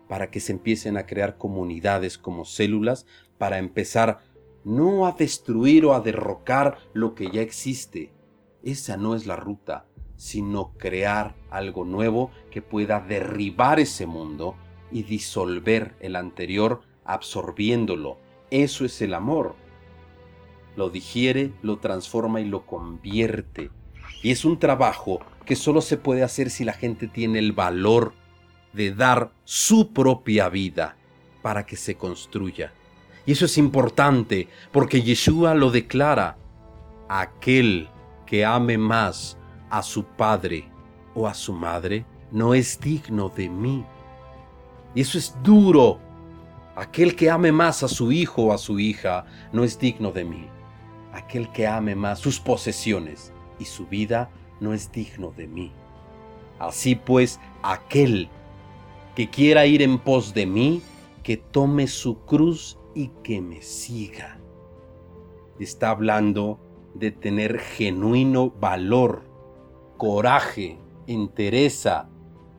[0.10, 3.06] para que se empiecen a crear comunidades como células
[3.38, 4.20] para empezar
[4.64, 8.12] no a destruir o a derrocar lo que ya existe.
[8.64, 14.56] Esa no es la ruta, sino crear algo nuevo que pueda derribar ese mundo
[14.92, 18.18] y disolver el anterior absorbiéndolo.
[18.52, 19.56] Eso es el amor.
[20.76, 23.72] Lo digiere, lo transforma y lo convierte.
[24.22, 28.14] Y es un trabajo que solo se puede hacer si la gente tiene el valor
[28.74, 30.96] de dar su propia vida
[31.42, 32.74] para que se construya.
[33.26, 36.38] Y eso es importante porque Yeshua lo declara.
[37.10, 37.90] Aquel
[38.26, 39.38] que ame más
[39.70, 40.70] a su padre
[41.16, 43.86] o a su madre no es digno de mí.
[44.94, 46.00] Y eso es duro
[46.78, 50.24] Aquel que ame más a su hijo o a su hija no es digno de
[50.24, 50.48] mí.
[51.12, 55.72] Aquel que ame más sus posesiones y su vida no es digno de mí.
[56.60, 58.30] Así pues, aquel
[59.16, 60.84] que quiera ir en pos de mí,
[61.24, 64.38] que tome su cruz y que me siga.
[65.60, 66.60] Está hablando
[66.94, 69.24] de tener genuino valor,
[69.98, 72.08] coraje, entereza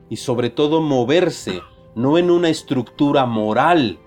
[0.09, 1.61] y sobre todo moverse
[1.95, 3.97] no en una estructura moral,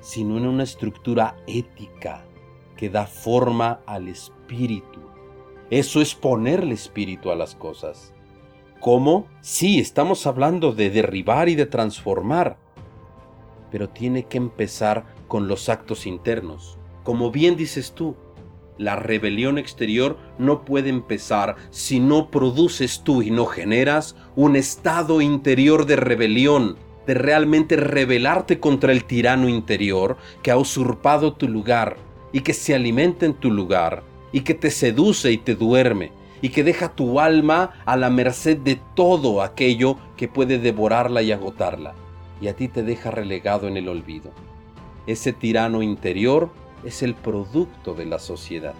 [0.00, 2.24] sino en una estructura ética
[2.76, 5.00] que da forma al espíritu.
[5.70, 8.14] Eso es ponerle espíritu a las cosas.
[8.80, 9.26] ¿Cómo?
[9.40, 12.56] Sí, estamos hablando de derribar y de transformar,
[13.70, 16.78] pero tiene que empezar con los actos internos.
[17.02, 18.16] Como bien dices tú,
[18.78, 25.20] la rebelión exterior no puede empezar si no produces tú y no generas un estado
[25.20, 26.76] interior de rebelión
[27.08, 31.96] de realmente rebelarte contra el tirano interior que ha usurpado tu lugar
[32.32, 36.50] y que se alimenta en tu lugar y que te seduce y te duerme y
[36.50, 41.94] que deja tu alma a la merced de todo aquello que puede devorarla y agotarla
[42.42, 44.30] y a ti te deja relegado en el olvido.
[45.06, 46.50] Ese tirano interior
[46.84, 48.74] es el producto de la sociedad.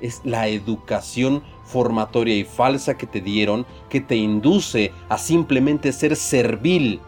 [0.00, 6.16] Es la educación formatoria y falsa que te dieron que te induce a simplemente ser
[6.16, 6.98] servil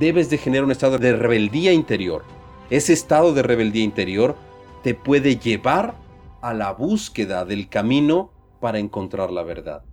[0.00, 2.24] debes de generar un estado de rebeldía interior.
[2.70, 4.34] Ese estado de rebeldía interior
[4.82, 5.94] te puede llevar
[6.40, 9.84] a la búsqueda del camino para encontrar la verdad.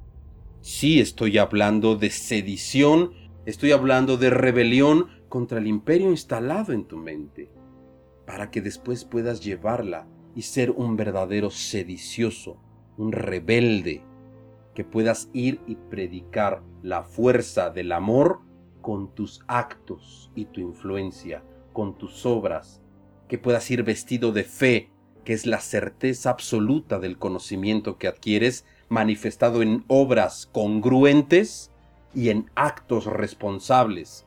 [0.62, 3.12] Sí estoy hablando de sedición,
[3.46, 7.52] estoy hablando de rebelión contra el imperio instalado en tu mente,
[8.26, 12.62] para que después puedas llevarla y ser un verdadero sedicioso,
[12.96, 14.04] un rebelde,
[14.74, 18.47] que puedas ir y predicar la fuerza del amor
[18.88, 22.82] con tus actos y tu influencia, con tus obras,
[23.28, 24.92] que puedas ir vestido de fe,
[25.26, 31.70] que es la certeza absoluta del conocimiento que adquieres, manifestado en obras congruentes
[32.16, 34.26] y en actos responsables,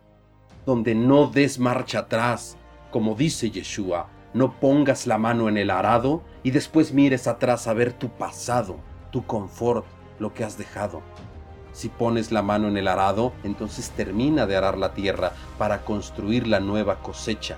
[0.66, 2.58] donde no des marcha atrás,
[2.90, 7.72] como dice Yeshua, no pongas la mano en el arado y después mires atrás a
[7.72, 8.76] ver tu pasado,
[9.11, 9.86] tu confort,
[10.18, 11.00] lo que has dejado.
[11.72, 16.46] Si pones la mano en el arado, entonces termina de arar la tierra para construir
[16.46, 17.56] la nueva cosecha,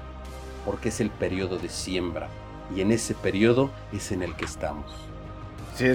[0.64, 2.28] porque es el periodo de siembra,
[2.74, 4.86] y en ese periodo es en el que estamos.
[5.74, 5.86] Sí,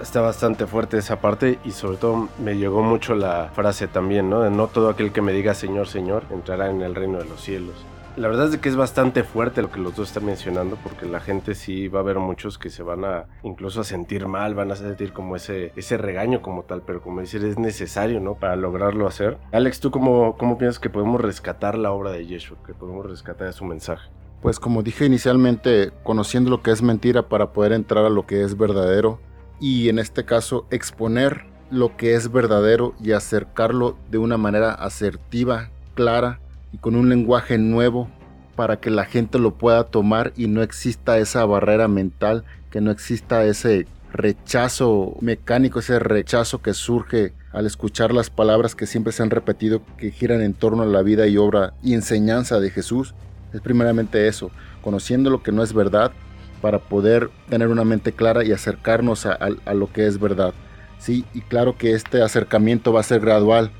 [0.00, 4.42] está bastante fuerte esa parte y sobre todo me llegó mucho la frase también, ¿no?
[4.42, 7.40] De no todo aquel que me diga Señor, Señor entrará en el reino de los
[7.40, 7.74] cielos.
[8.16, 11.18] La verdad es que es bastante fuerte lo que los dos están mencionando porque la
[11.18, 14.70] gente sí va a haber muchos que se van a incluso a sentir mal, van
[14.70, 18.36] a sentir como ese, ese regaño como tal, pero como decir es necesario, ¿no?
[18.36, 19.38] Para lograrlo hacer.
[19.50, 23.52] Alex, ¿tú cómo, cómo piensas que podemos rescatar la obra de Yeshua, que podemos rescatar
[23.52, 24.08] su mensaje?
[24.42, 28.44] Pues como dije inicialmente, conociendo lo que es mentira para poder entrar a lo que
[28.44, 29.18] es verdadero
[29.58, 35.70] y en este caso exponer lo que es verdadero y acercarlo de una manera asertiva,
[35.94, 36.38] clara
[36.74, 38.08] y con un lenguaje nuevo
[38.56, 42.90] para que la gente lo pueda tomar y no exista esa barrera mental, que no
[42.90, 49.22] exista ese rechazo mecánico, ese rechazo que surge al escuchar las palabras que siempre se
[49.22, 53.14] han repetido que giran en torno a la vida y obra y enseñanza de Jesús.
[53.52, 54.50] Es primeramente eso,
[54.82, 56.10] conociendo lo que no es verdad
[56.60, 59.38] para poder tener una mente clara y acercarnos a,
[59.74, 60.54] lo que es verdad.
[60.98, 63.70] Sí, y claro que este acercamiento va a ser gradual,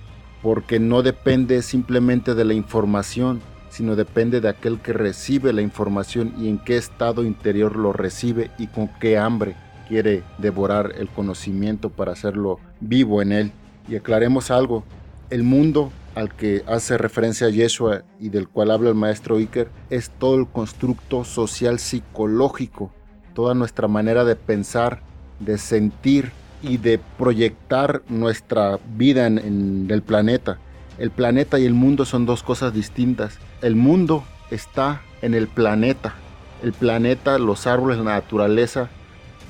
[0.45, 3.41] porque no depende simplemente de la información,
[3.71, 8.51] sino depende de aquel que recibe la información y en qué estado interior lo recibe
[8.59, 9.57] y con qué hambre
[9.89, 13.53] quiere devorar el conocimiento para hacerlo vivo en él.
[13.89, 14.85] Y aclaremos algo,
[15.31, 20.11] el mundo al que hace referencia Yeshua y del cual habla el maestro Iker es
[20.11, 22.93] todo el constructo social psicológico,
[23.33, 25.01] toda nuestra manera de pensar,
[25.41, 26.33] de sentir
[26.65, 30.59] y de proyectar nuestra vida en, el planeta.
[30.99, 33.39] El planeta y el mundo son dos cosas distintas.
[33.63, 36.15] El mundo está en el planeta.
[36.63, 38.89] El planeta, los árboles, la naturaleza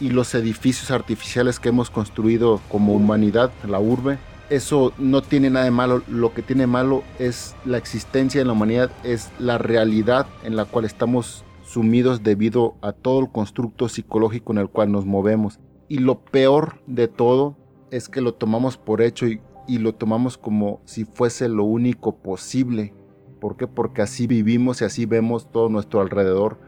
[0.00, 4.18] y los edificios artificiales que hemos construido como humanidad, la urbe,
[4.50, 6.02] eso no tiene nada de malo.
[6.08, 10.64] Lo que tiene malo es la existencia en la humanidad, es la realidad en la
[10.64, 15.58] cual estamos sumidos debido a todo el constructo psicológico en el cual nos movemos.
[15.88, 17.56] Y lo peor de todo
[17.90, 19.40] es que lo tomamos por hecho y,
[19.78, 22.92] lo tomamos como si fuese lo único posible.
[23.40, 23.66] ¿Por qué?
[23.66, 26.58] Porque así vivimos y así vemos todo nuestro alrededor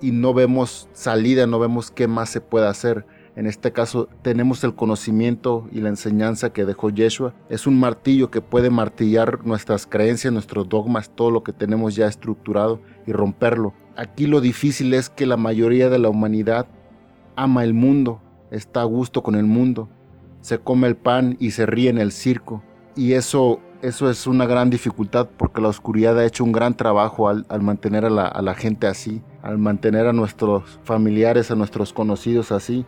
[0.00, 3.06] y no vemos salida, no vemos qué más se puede hacer.
[3.34, 7.34] En este caso tenemos el conocimiento y la enseñanza que dejó Yeshua.
[7.48, 12.06] Es un martillo que puede martillar nuestras creencias, nuestros dogmas, todo lo que tenemos ya
[12.06, 13.74] estructurado y romperlo.
[13.96, 16.66] Aquí lo difícil es que la mayoría de la humanidad
[17.34, 18.20] ama el mundo,
[18.50, 19.88] está a gusto con el mundo,
[20.40, 22.62] se come el pan y se ríe en el circo.
[22.94, 27.28] Y eso, eso es una gran dificultad porque la oscuridad ha hecho un gran trabajo
[27.28, 31.92] al, mantener a la, a la gente así, al mantener a nuestros familiares, a nuestros
[31.92, 32.86] conocidos así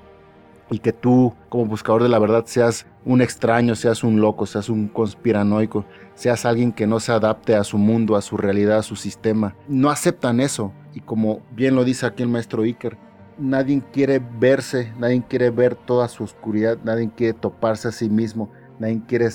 [0.70, 4.68] y que tú como buscador de la verdad seas un extraño, seas un loco, seas
[4.68, 5.84] un conspiranoico,
[6.14, 9.54] seas alguien que no se adapte a su mundo, a su realidad, a su sistema.
[9.66, 10.72] No aceptan eso.
[10.94, 12.98] Y como bien lo dice aquí el maestro Iker,
[13.38, 18.50] nadie quiere verse, nadie quiere ver toda su oscuridad, nadie quiere toparse a sí mismo,
[18.78, 19.28] nadie quiere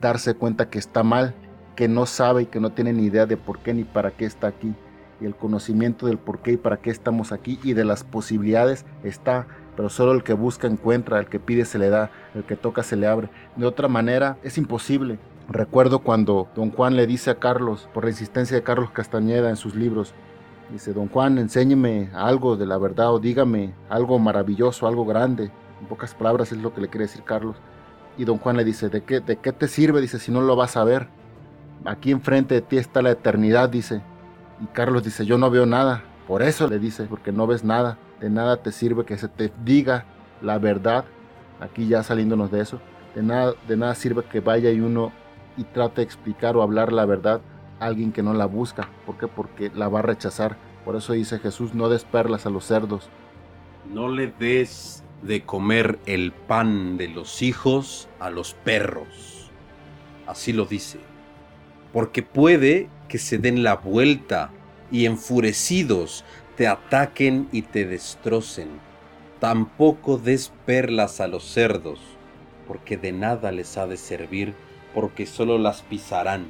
[0.00, 1.34] darse cuenta que está mal,
[1.76, 4.24] que no sabe y que no tiene ni idea de por qué ni para qué
[4.24, 4.74] está aquí.
[5.20, 8.84] Y el conocimiento del por qué y para qué estamos aquí y de las posibilidades
[9.04, 9.46] está
[9.76, 12.82] pero solo el que busca encuentra, el que pide se le da, el que toca
[12.82, 13.28] se le abre.
[13.56, 15.18] De otra manera es imposible.
[15.48, 19.56] Recuerdo cuando don Juan le dice a Carlos, por la insistencia de Carlos Castañeda en
[19.56, 20.14] sus libros,
[20.70, 25.50] dice, don Juan, enséñeme algo de la verdad o dígame algo maravilloso, algo grande.
[25.80, 27.56] En pocas palabras es lo que le quiere decir Carlos.
[28.16, 30.00] Y don Juan le dice, ¿de qué, de qué te sirve?
[30.00, 31.08] Dice, si no lo vas a ver.
[31.84, 34.02] Aquí enfrente de ti está la eternidad, dice.
[34.60, 36.04] Y Carlos dice, yo no veo nada.
[36.26, 39.52] Por eso le dice, porque no ves nada de nada te sirve que se te
[39.64, 40.06] diga
[40.40, 41.04] la verdad,
[41.60, 42.80] aquí ya saliéndonos de eso,
[43.14, 45.12] de nada, de nada sirve que vaya y uno
[45.58, 47.42] y trate de explicar o hablar la verdad
[47.80, 48.88] alguien que no la busca.
[49.06, 49.28] ¿Por qué?
[49.28, 50.56] Porque la va a rechazar.
[50.84, 53.08] Por eso dice Jesús, no des perlas a los cerdos.
[53.92, 59.50] No le des de comer el pan de los hijos a los perros.
[60.26, 60.98] Así lo dice.
[61.92, 64.50] Porque puede que se den la vuelta
[64.90, 66.24] y enfurecidos
[66.56, 68.68] te ataquen y te destrocen.
[69.40, 72.00] Tampoco des perlas a los cerdos,
[72.66, 74.54] porque de nada les ha de servir,
[74.94, 76.46] porque solo las pisarán.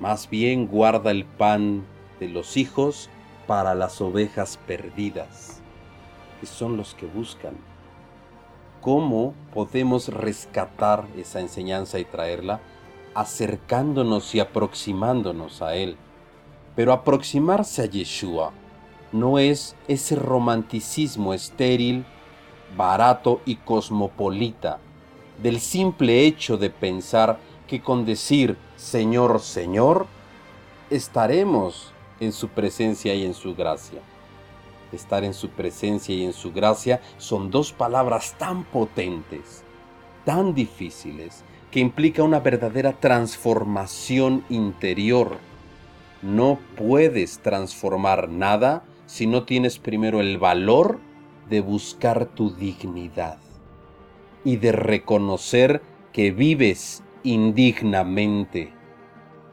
[0.00, 1.84] Más bien guarda el pan
[2.20, 3.08] de los hijos
[3.46, 5.60] para las ovejas perdidas,
[6.40, 7.54] que son los que buscan.
[8.80, 12.60] ¿Cómo podemos rescatar esa enseñanza y traerla?
[13.14, 15.96] Acercándonos y aproximándonos a Él
[16.78, 18.52] pero aproximarse a Yeshua
[19.10, 22.04] no es ese romanticismo estéril,
[22.76, 24.78] barato y cosmopolita
[25.42, 30.06] del simple hecho de pensar que con decir Señor, Señor,
[30.90, 34.00] estaremos en su presencia y en su gracia.
[34.90, 39.62] Estar en su presencia y en su gracia son dos palabras tan potentes,
[40.24, 45.38] tan difíciles, que implica una verdadera transformación interior
[46.22, 50.98] no puedes transformar nada si no tienes primero el valor
[51.48, 53.38] de buscar tu dignidad
[54.44, 55.80] y de reconocer
[56.12, 58.72] que vives indignamente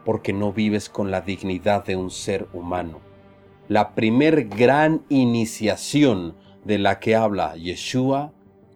[0.05, 2.99] porque no vives con la dignidad de un ser humano.
[3.67, 8.33] La primer gran iniciación de la que habla Yeshua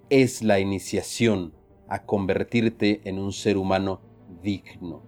[0.09, 1.53] es la iniciación
[1.87, 4.01] a convertirte en un ser humano
[4.41, 5.03] digno.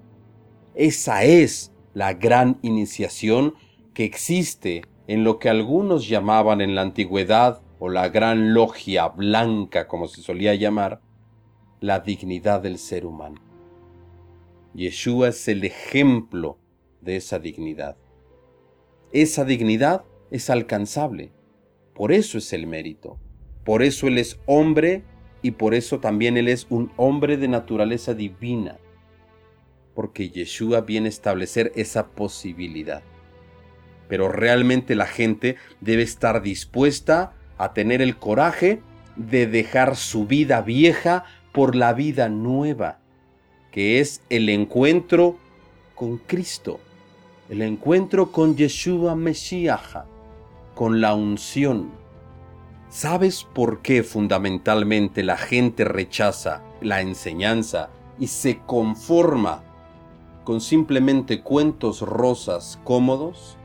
[0.75, 3.55] Esa es la gran iniciación
[3.93, 9.87] que existe en lo que algunos llamaban en la antigüedad o la gran logia blanca,
[9.87, 11.01] como se solía llamar,
[11.79, 13.50] la dignidad del ser humano.
[14.73, 16.57] Yeshua es el ejemplo
[17.01, 17.97] de esa dignidad.
[19.11, 21.33] Esa dignidad es alcanzable.
[21.93, 23.19] Por eso es el mérito.
[23.65, 25.03] Por eso Él es hombre
[25.41, 28.79] y por eso también Él es un hombre de naturaleza divina.
[29.93, 33.03] Porque Yeshua viene a establecer esa posibilidad.
[34.07, 38.81] Pero realmente la gente debe estar dispuesta a tener el coraje
[39.17, 43.00] de dejar su vida vieja por la vida nueva,
[43.71, 45.37] que es el encuentro
[45.95, 46.79] con Cristo,
[47.49, 49.81] el encuentro con Yeshua Mesías,
[50.75, 51.89] con la unción.
[52.89, 59.63] ¿Sabes por qué fundamentalmente la gente rechaza la enseñanza y se conforma
[60.43, 63.57] con simplemente cuentos rosas cómodos?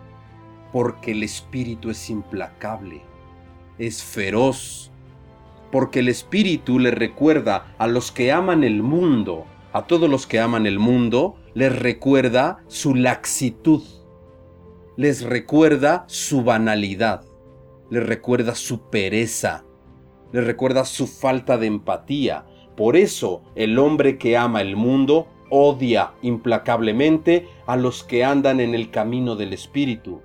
[0.73, 3.03] Porque el espíritu es implacable,
[3.79, 4.91] es feroz,
[5.73, 9.45] porque el Espíritu le recuerda a los que aman el mundo,
[9.77, 13.83] a todos los que aman el mundo, les recuerda su laxitud,
[14.97, 17.27] les recuerda su banalidad,
[17.91, 19.67] les recuerda su pereza,
[20.33, 22.47] les recuerda su falta de empatía.
[22.75, 28.75] Por eso el hombre que ama el mundo odia implacablemente a los que andan en
[28.75, 30.23] el camino del Espíritu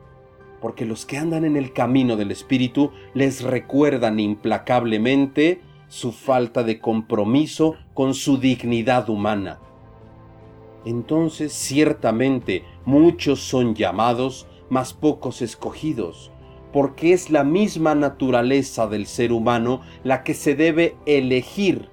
[0.62, 5.60] porque los que andan en el camino del Espíritu les recuerdan implacablemente
[5.92, 9.60] su falta de compromiso con su dignidad humana.
[10.86, 16.32] Entonces ciertamente muchos son llamados, mas pocos escogidos,
[16.72, 21.90] porque es la misma naturaleza del ser humano la que se debe elegir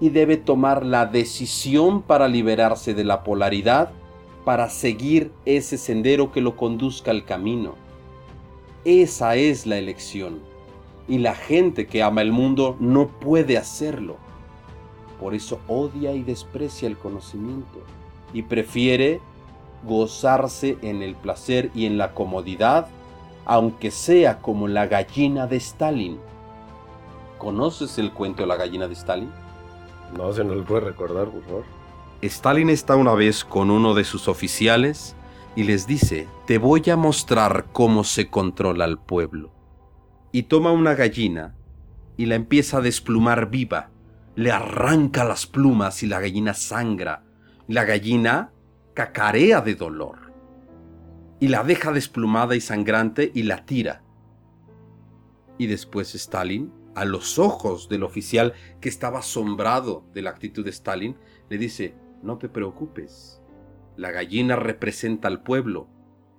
[0.00, 3.92] y debe tomar la decisión para liberarse de la polaridad,
[4.44, 7.76] para seguir ese sendero que lo conduzca al camino.
[8.84, 10.47] Esa es la elección.
[11.08, 14.16] Y la gente que ama el mundo no puede hacerlo.
[15.18, 17.80] Por eso odia y desprecia el conocimiento
[18.32, 19.20] y prefiere
[19.84, 22.88] gozarse en el placer y en la comodidad,
[23.46, 26.18] aunque sea como la gallina de Stalin.
[27.38, 29.30] ¿Conoces el cuento de la gallina de Stalin?
[30.16, 31.64] No, se nos lo puede recordar, por favor.
[32.20, 35.14] Stalin está una vez con uno de sus oficiales
[35.54, 39.50] y les dice, te voy a mostrar cómo se controla al pueblo.
[40.32, 41.54] Y toma una gallina
[42.16, 43.90] y la empieza a desplumar viva.
[44.34, 47.24] Le arranca las plumas y la gallina sangra.
[47.66, 48.52] La gallina
[48.94, 50.32] cacarea de dolor.
[51.40, 54.02] Y la deja desplumada y sangrante y la tira.
[55.56, 60.70] Y después Stalin, a los ojos del oficial que estaba asombrado de la actitud de
[60.70, 61.16] Stalin,
[61.48, 63.40] le dice, no te preocupes,
[63.96, 65.88] la gallina representa al pueblo.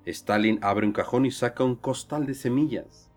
[0.06, 3.09] Stalin abre un cajón y saca un costal de semillas.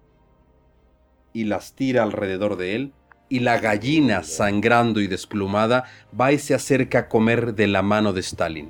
[1.32, 2.92] Y las tira alrededor de él.
[3.28, 5.84] Y la gallina, sangrando y desplumada,
[6.18, 8.68] va y se acerca a comer de la mano de Stalin.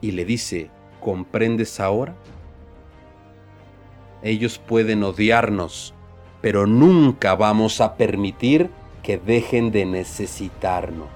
[0.00, 0.70] Y le dice,
[1.00, 2.14] ¿comprendes ahora?
[4.22, 5.94] Ellos pueden odiarnos,
[6.40, 8.70] pero nunca vamos a permitir
[9.02, 11.08] que dejen de necesitarnos.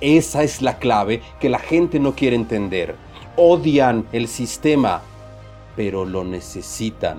[0.00, 2.96] Esa es la clave que la gente no quiere entender.
[3.36, 5.02] Odian el sistema,
[5.76, 7.18] pero lo necesitan.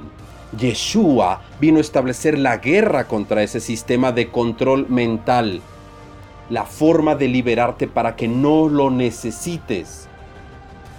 [0.58, 5.62] Yeshua vino a establecer la guerra contra ese sistema de control mental.
[6.50, 10.08] La forma de liberarte para que no lo necesites.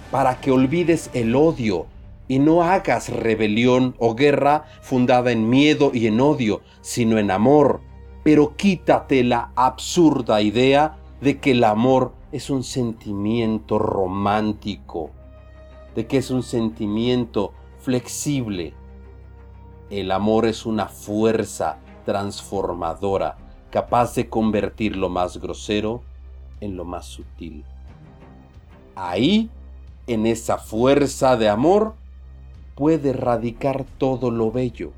[0.09, 1.85] Para que olvides el odio
[2.27, 7.81] y no hagas rebelión o guerra fundada en miedo y en odio, sino en amor.
[8.23, 15.11] Pero quítate la absurda idea de que el amor es un sentimiento romántico,
[15.95, 18.73] de que es un sentimiento flexible.
[19.89, 23.37] El amor es una fuerza transformadora,
[23.69, 26.01] capaz de convertir lo más grosero
[26.61, 27.63] en lo más sutil.
[28.95, 29.49] Ahí,
[30.07, 31.95] en esa fuerza de amor,
[32.75, 34.91] puede radicar todo lo bello.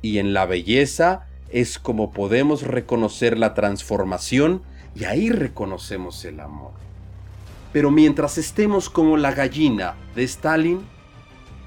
[0.00, 4.62] Y en la belleza es como podemos reconocer la transformación
[4.94, 6.72] y ahí reconocemos el amor.
[7.72, 10.80] Pero mientras estemos como la gallina de Stalin,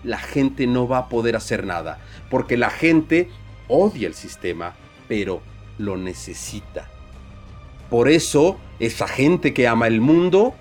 [0.06, 2.00] la gente no va a poder hacer nada,
[2.30, 3.30] porque la gente
[3.68, 4.74] odia el sistema,
[5.08, 5.42] pero
[5.78, 6.90] lo necesita.
[7.90, 10.54] Por eso, esa gente que ama el mundo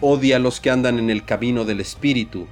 [0.00, 2.46] odia a los que andan en el camino del espíritu,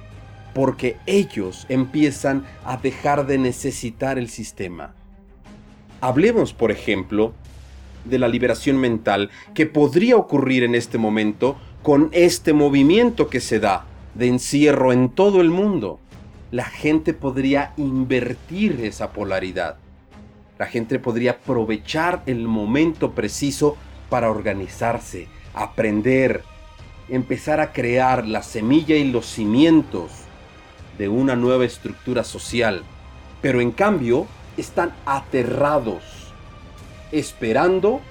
[0.53, 4.93] porque ellos empiezan a dejar de necesitar el sistema.
[6.01, 7.33] Hablemos, por ejemplo,
[8.05, 13.59] de la liberación mental que podría ocurrir en este momento con este movimiento que se
[13.59, 13.85] da
[14.15, 15.99] de encierro en todo el mundo,
[16.51, 19.77] la gente podría invertir esa polaridad.
[20.57, 23.77] La gente podría aprovechar el momento preciso
[24.09, 26.43] para organizarse, aprender,
[27.09, 30.11] empezar a crear la semilla y los cimientos
[30.97, 32.83] de una nueva estructura social.
[33.41, 34.25] Pero en cambio
[34.55, 36.33] están aterrados,
[37.11, 38.01] esperando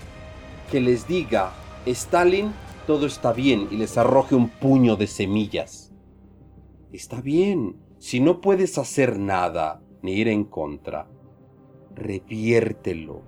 [0.70, 1.53] que les diga
[1.87, 2.53] Stalin
[2.87, 5.93] todo está bien y les arroje un puño de semillas.
[6.93, 11.09] Está bien, si no puedes hacer nada ni ir en contra,
[11.95, 13.23] reviértelo.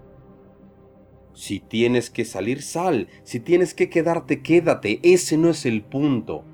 [1.33, 3.09] Si tienes que salir, sal.
[3.23, 4.99] Si tienes que quedarte, quédate.
[5.03, 6.45] Ese no es el punto.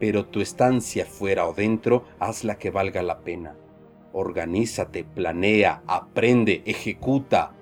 [0.00, 3.56] Pero tu estancia fuera o dentro, hazla que valga la pena.
[4.12, 7.54] Organízate, planea, aprende, ejecuta.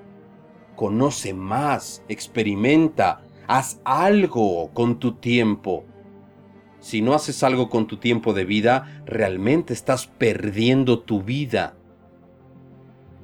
[0.74, 5.84] Conoce más, experimenta, haz algo con tu tiempo.
[6.84, 11.76] Si no haces algo con tu tiempo de vida, realmente estás perdiendo tu vida.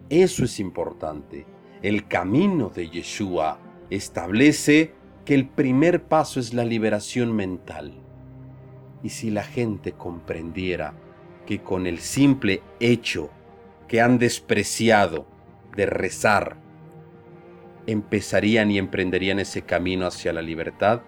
[0.09, 1.45] Eso es importante.
[1.83, 3.59] El camino de Yeshua
[3.91, 4.95] establece
[5.27, 7.93] que el primer paso es la liberación mental.
[9.03, 10.95] Y si la gente comprendiera
[11.45, 13.29] que con el simple hecho
[13.89, 15.27] que han despreciado
[15.77, 16.57] de rezar,
[17.87, 21.03] empezarían y emprenderían ese camino hacia la libertad,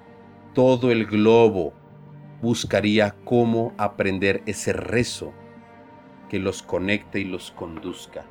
[0.52, 1.80] todo el globo
[2.42, 5.32] buscaría cómo aprender ese rezo
[6.28, 8.24] que los conecte y los conduzca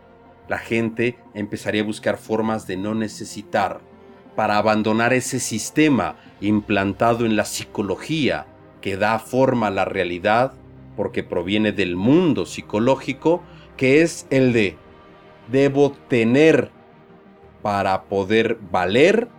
[0.52, 3.80] la gente empezaría a buscar formas de no necesitar
[4.36, 8.48] para abandonar ese sistema implantado en la psicología
[8.82, 10.52] que da forma a la realidad
[10.98, 13.44] porque proviene del mundo psicológico
[13.78, 14.76] que es el de
[15.50, 16.70] debo tener
[17.62, 19.30] para poder valer,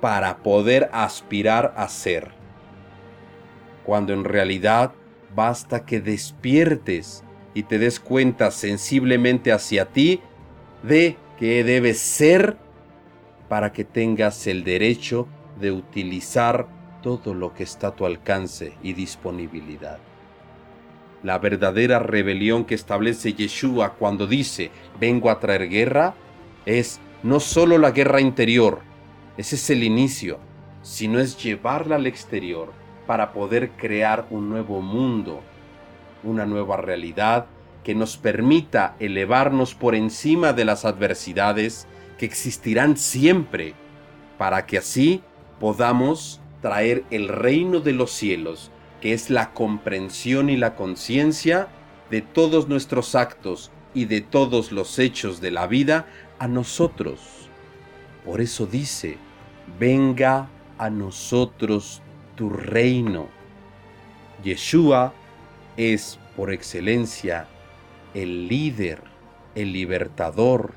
[0.00, 2.37] para poder aspirar a ser.
[3.88, 4.92] Cuando en realidad
[5.34, 7.24] basta que despiertes
[7.54, 10.20] y te des cuenta sensiblemente hacia ti
[10.82, 12.58] de que debes ser
[13.48, 15.26] para que tengas el derecho
[15.58, 16.68] de utilizar
[17.02, 19.96] todo lo que está a tu alcance y disponibilidad.
[21.22, 24.70] La verdadera rebelión que establece Yeshua cuando dice
[25.00, 26.14] vengo a traer guerra
[26.66, 28.80] es no solo la guerra interior,
[29.38, 30.38] ese es el inicio,
[30.82, 32.77] sino es llevarla al exterior
[33.08, 35.40] para poder crear un nuevo mundo,
[36.22, 37.46] una nueva realidad
[37.82, 41.86] que nos permita elevarnos por encima de las adversidades
[42.18, 43.72] que existirán siempre,
[44.36, 45.22] para que así
[45.58, 51.68] podamos traer el reino de los cielos, que es la comprensión y la conciencia
[52.10, 56.04] de todos nuestros actos y de todos los hechos de la vida
[56.38, 57.48] a nosotros.
[58.26, 59.16] Por eso dice,
[59.80, 62.02] venga a nosotros
[62.38, 63.26] tu reino.
[64.44, 65.12] Yeshua
[65.76, 67.48] es por excelencia
[68.14, 69.02] el líder,
[69.56, 70.72] el libertador,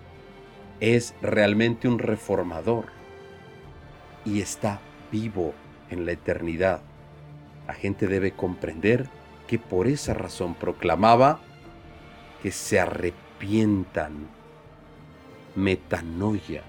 [0.79, 2.85] es realmente un reformador
[4.25, 4.81] y está
[5.11, 5.53] vivo
[5.91, 6.81] en la eternidad.
[7.67, 9.07] La gente debe comprender
[9.45, 11.41] que por esa razón proclamaba
[12.41, 14.27] que se arrepientan,
[15.55, 16.63] metanoia,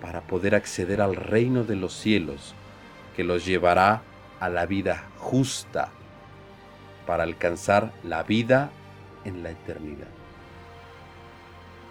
[0.00, 2.54] para poder acceder al reino de los cielos
[3.18, 4.02] que los llevará
[4.38, 5.88] a la vida justa,
[7.04, 8.70] para alcanzar la vida
[9.24, 10.06] en la eternidad.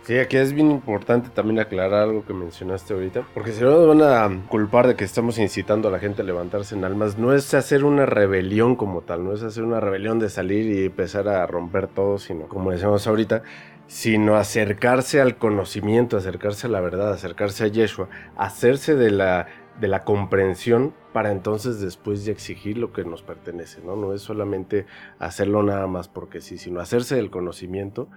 [0.03, 3.97] Sí, aquí es bien importante también aclarar algo que mencionaste ahorita, porque si no nos
[3.97, 7.33] van a culpar de que estamos incitando a la gente a levantarse en almas, no
[7.33, 11.27] es hacer una rebelión como tal, no es hacer una rebelión de salir y empezar
[11.27, 13.43] a romper todo, sino como decíamos ahorita,
[13.87, 18.07] sino acercarse al conocimiento, acercarse a la verdad, acercarse a Yeshua,
[18.37, 19.47] hacerse de la
[19.79, 23.95] de la comprensión para entonces después de exigir lo que nos pertenece, ¿no?
[23.95, 24.85] No es solamente
[25.19, 28.09] hacerlo nada más porque sí, sino hacerse del conocimiento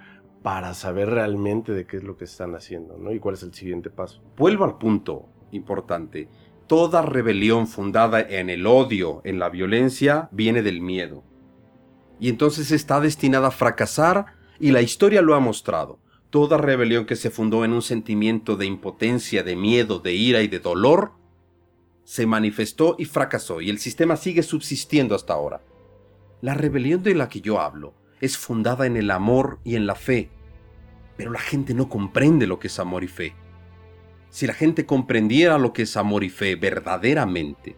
[0.42, 3.12] para saber realmente de qué es lo que están haciendo, ¿no?
[3.12, 4.22] Y cuál es el siguiente paso.
[4.36, 6.28] Vuelvo al punto importante.
[6.66, 11.24] Toda rebelión fundada en el odio, en la violencia, viene del miedo.
[12.18, 14.26] Y entonces está destinada a fracasar
[14.58, 15.98] y la historia lo ha mostrado.
[16.30, 20.48] Toda rebelión que se fundó en un sentimiento de impotencia, de miedo, de ira y
[20.48, 21.12] de dolor,
[22.10, 25.62] se manifestó y fracasó y el sistema sigue subsistiendo hasta ahora.
[26.40, 29.94] La rebelión de la que yo hablo es fundada en el amor y en la
[29.94, 30.28] fe,
[31.16, 33.36] pero la gente no comprende lo que es amor y fe.
[34.28, 37.76] Si la gente comprendiera lo que es amor y fe verdaderamente,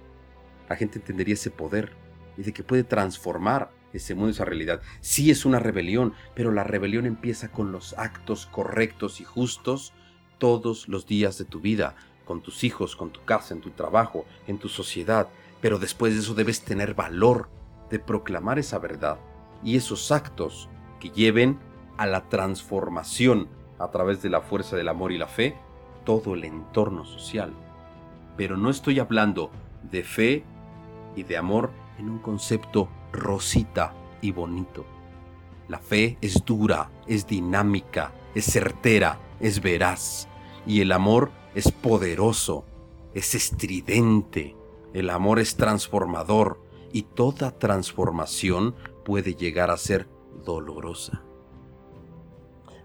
[0.67, 1.93] la gente entendería ese poder
[2.39, 4.81] y de que puede transformar ese mundo, esa realidad.
[5.03, 9.93] Sí es una rebelión, pero la rebelión empieza con los actos correctos y justos
[10.39, 14.25] todos los días de tu vida, con tus hijos, con tu casa, en tu trabajo,
[14.47, 15.29] en tu sociedad,
[15.61, 17.49] pero después de eso debes tener valor
[17.91, 19.19] de proclamar esa verdad
[19.63, 20.69] y esos actos
[21.01, 21.59] que lleven
[21.97, 23.49] a la transformación
[23.79, 25.57] a través de la fuerza del amor y la fe
[26.05, 27.53] todo el entorno social.
[28.37, 29.51] Pero no estoy hablando
[29.91, 30.45] de fe
[31.17, 34.85] y de amor en un concepto rosita y bonito.
[35.69, 40.29] La fe es dura, es dinámica, es certera, es veraz.
[40.67, 42.65] Y el amor es poderoso,
[43.15, 44.57] es estridente.
[44.93, 46.61] El amor es transformador
[46.93, 48.75] y toda transformación
[49.05, 50.09] puede llegar a ser
[50.45, 51.23] dolorosa.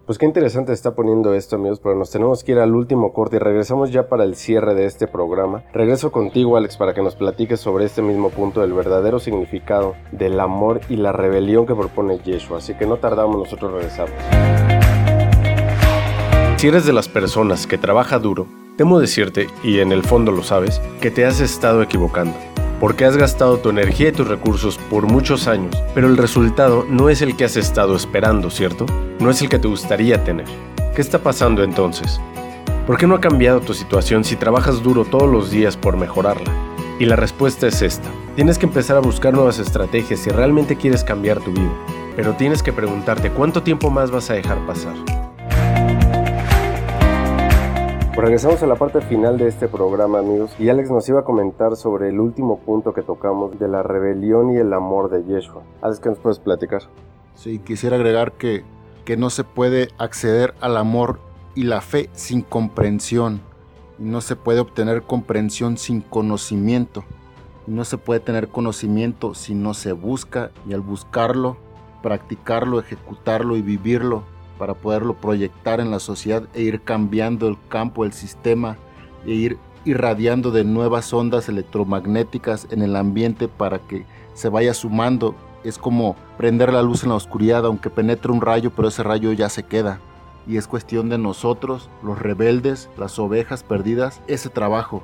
[0.07, 3.35] Pues qué interesante está poniendo esto, amigos, pero nos tenemos que ir al último corte
[3.35, 5.65] y regresamos ya para el cierre de este programa.
[5.73, 10.39] Regreso contigo, Alex, para que nos platiques sobre este mismo punto del verdadero significado del
[10.39, 12.59] amor y la rebelión que propone Yeshua.
[12.59, 14.56] Así que no tardamos, nosotros regresamos.
[16.57, 18.47] Si eres de las personas que trabaja duro,
[18.77, 22.35] temo decirte, y en el fondo lo sabes, que te has estado equivocando
[22.79, 27.09] porque has gastado tu energía y tus recursos por muchos años, pero el resultado no
[27.09, 28.85] es el que has estado esperando, ¿cierto?
[29.19, 30.45] No es el que te gustaría tener.
[30.95, 32.19] ¿Qué está pasando entonces?
[32.85, 36.53] ¿Por qué no ha cambiado tu situación si trabajas duro todos los días por mejorarla?
[36.99, 38.09] Y la respuesta es esta.
[38.35, 41.73] Tienes que empezar a buscar nuevas estrategias si realmente quieres cambiar tu vida.
[42.15, 44.95] Pero tienes que preguntarte cuánto tiempo más vas a dejar pasar.
[48.17, 51.23] Pues regresamos a la parte final de este programa, amigos, y Alex nos iba a
[51.23, 55.61] comentar sobre el último punto que tocamos de la rebelión y el amor de Yeshua.
[55.83, 56.81] Alex, ¿qué nos puedes platicar?
[57.35, 58.63] Sí, quisiera agregar que,
[59.05, 61.19] que no se puede acceder al amor
[61.53, 63.39] y la fe sin comprensión.
[63.99, 67.03] No se puede obtener comprensión sin conocimiento.
[67.67, 71.57] No se puede tener conocimiento si no se busca y al buscarlo,
[72.01, 74.23] practicarlo, ejecutarlo y vivirlo,
[74.57, 78.77] para poderlo proyectar en la sociedad e ir cambiando el campo, el sistema
[79.25, 85.35] e ir irradiando de nuevas ondas electromagnéticas en el ambiente para que se vaya sumando.
[85.63, 89.31] Es como prender la luz en la oscuridad, aunque penetre un rayo, pero ese rayo
[89.31, 89.99] ya se queda.
[90.47, 95.03] Y es cuestión de nosotros, los rebeldes, las ovejas perdidas, ese trabajo.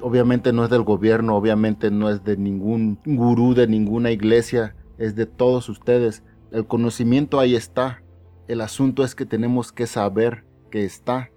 [0.00, 5.14] Obviamente no es del gobierno, obviamente no es de ningún gurú, de ninguna iglesia, es
[5.14, 6.22] de todos ustedes.
[6.52, 8.02] El conocimiento ahí está,
[8.48, 11.30] el asunto es que tenemos que saber que está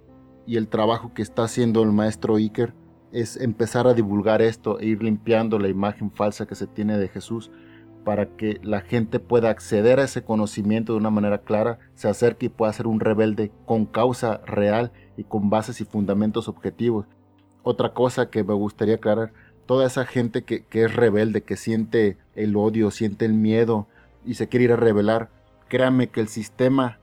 [0.46, 2.74] y el trabajo que está haciendo el maestro Iker
[3.12, 7.08] es empezar a divulgar esto e ir limpiando la imagen falsa que se tiene de
[7.08, 7.52] Jesús
[8.04, 12.48] para que la gente pueda acceder a ese conocimiento de una manera clara, se acerque
[12.48, 17.06] y pueda ser un rebelde con causa real y con bases y fundamentos objetivos.
[17.62, 19.34] Otra cosa que me gustaría aclarar,
[19.66, 23.88] toda esa gente que, es rebelde, que siente el odio, siente el miedo
[24.26, 25.30] y se quiere ir a rebelar,
[25.68, 26.99] créame que el sistema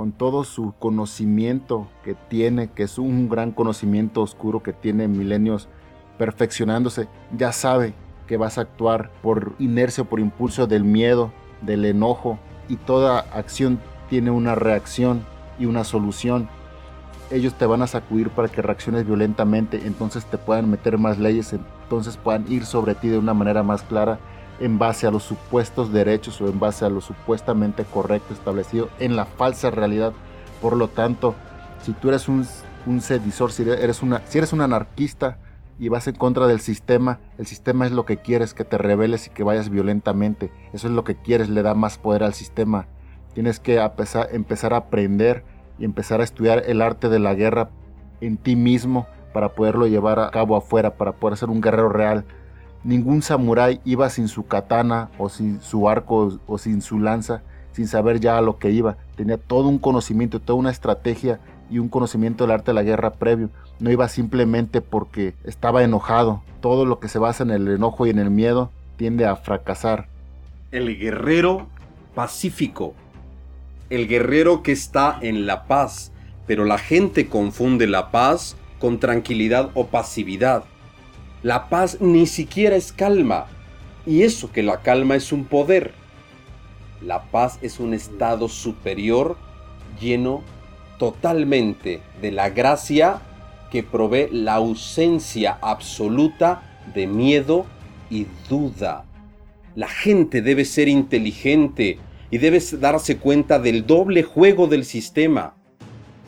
[0.00, 5.68] con todo su conocimiento que tiene, que es un gran conocimiento oscuro que tiene milenios
[6.16, 7.92] perfeccionándose, ya sabe
[8.26, 13.78] que vas a actuar por inercia, por impulso del miedo, del enojo, y toda acción
[14.08, 15.26] tiene una reacción
[15.58, 16.48] y una solución.
[17.30, 21.52] Ellos te van a sacudir para que reacciones violentamente, entonces te puedan meter más leyes,
[21.52, 24.18] entonces puedan ir sobre ti de una manera más clara
[24.60, 29.16] en base a los supuestos derechos o en base a lo supuestamente correcto establecido en
[29.16, 30.12] la falsa realidad.
[30.60, 31.34] Por lo tanto,
[31.82, 32.46] si tú eres un,
[32.86, 35.38] un sedisor, si eres, una, si eres un anarquista
[35.78, 39.26] y vas en contra del sistema, el sistema es lo que quieres, que te rebeles
[39.26, 40.52] y que vayas violentamente.
[40.74, 42.86] Eso es lo que quieres, le da más poder al sistema.
[43.32, 43.80] Tienes que
[44.32, 45.44] empezar a aprender
[45.78, 47.70] y empezar a estudiar el arte de la guerra
[48.20, 52.26] en ti mismo para poderlo llevar a cabo afuera, para poder ser un guerrero real
[52.82, 57.86] Ningún samurái iba sin su katana o sin su arco o sin su lanza, sin
[57.86, 58.96] saber ya a lo que iba.
[59.16, 63.12] Tenía todo un conocimiento, toda una estrategia y un conocimiento del arte de la guerra
[63.12, 63.50] previo.
[63.80, 66.42] No iba simplemente porque estaba enojado.
[66.60, 70.06] Todo lo que se basa en el enojo y en el miedo tiende a fracasar.
[70.70, 71.66] El guerrero
[72.14, 72.94] pacífico.
[73.90, 76.12] El guerrero que está en la paz.
[76.46, 80.64] Pero la gente confunde la paz con tranquilidad o pasividad.
[81.42, 83.46] La paz ni siquiera es calma.
[84.06, 85.92] Y eso que la calma es un poder.
[87.02, 89.36] La paz es un estado superior
[90.00, 90.42] lleno
[90.98, 93.22] totalmente de la gracia
[93.70, 96.62] que provee la ausencia absoluta
[96.94, 97.64] de miedo
[98.10, 99.06] y duda.
[99.74, 101.98] La gente debe ser inteligente
[102.30, 105.54] y debe darse cuenta del doble juego del sistema.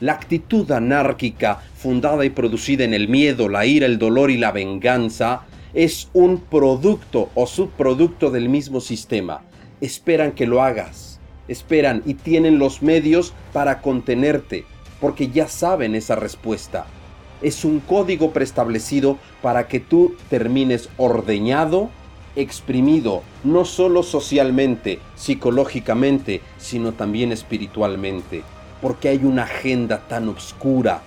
[0.03, 4.51] La actitud anárquica, fundada y producida en el miedo, la ira, el dolor y la
[4.51, 5.43] venganza,
[5.75, 9.43] es un producto o subproducto del mismo sistema.
[9.81, 14.65] Esperan que lo hagas, esperan y tienen los medios para contenerte,
[15.01, 16.85] porque ya saben esa respuesta.
[17.41, 21.91] Es un código preestablecido para que tú termines ordeñado
[22.35, 28.43] exprimido, no solo socialmente, psicológicamente, sino también espiritualmente,
[28.83, 31.03] porque hay una agenda tan oscura,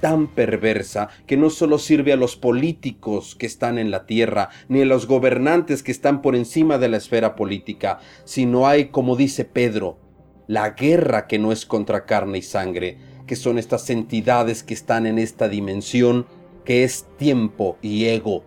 [0.00, 4.80] tan perversa, que no solo sirve a los políticos que están en la tierra, ni
[4.80, 9.44] a los gobernantes que están por encima de la esfera política, sino hay, como dice
[9.44, 9.98] Pedro,
[10.46, 15.06] la guerra que no es contra carne y sangre, que son estas entidades que están
[15.06, 16.26] en esta dimensión,
[16.64, 18.42] que es tiempo y ego,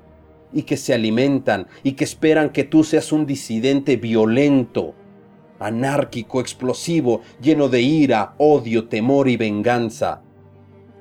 [0.52, 4.96] y que se alimentan y que esperan que tú seas un disidente violento,
[5.62, 10.22] anárquico, explosivo, lleno de ira, odio, temor y venganza.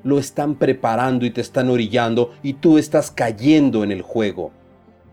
[0.05, 4.53] Lo están preparando y te están orillando y tú estás cayendo en el juego.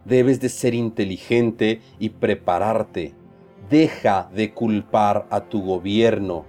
[0.05, 3.13] Debes de ser inteligente y prepararte.
[3.69, 6.45] Deja de culpar a tu gobierno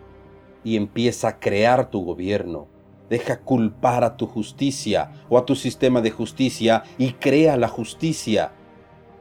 [0.63, 2.69] y empieza a crear tu gobierno.
[3.09, 8.53] Deja culpar a tu justicia o a tu sistema de justicia y crea la justicia.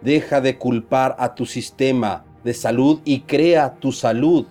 [0.01, 4.45] Deja de culpar a tu sistema de salud y crea tu salud.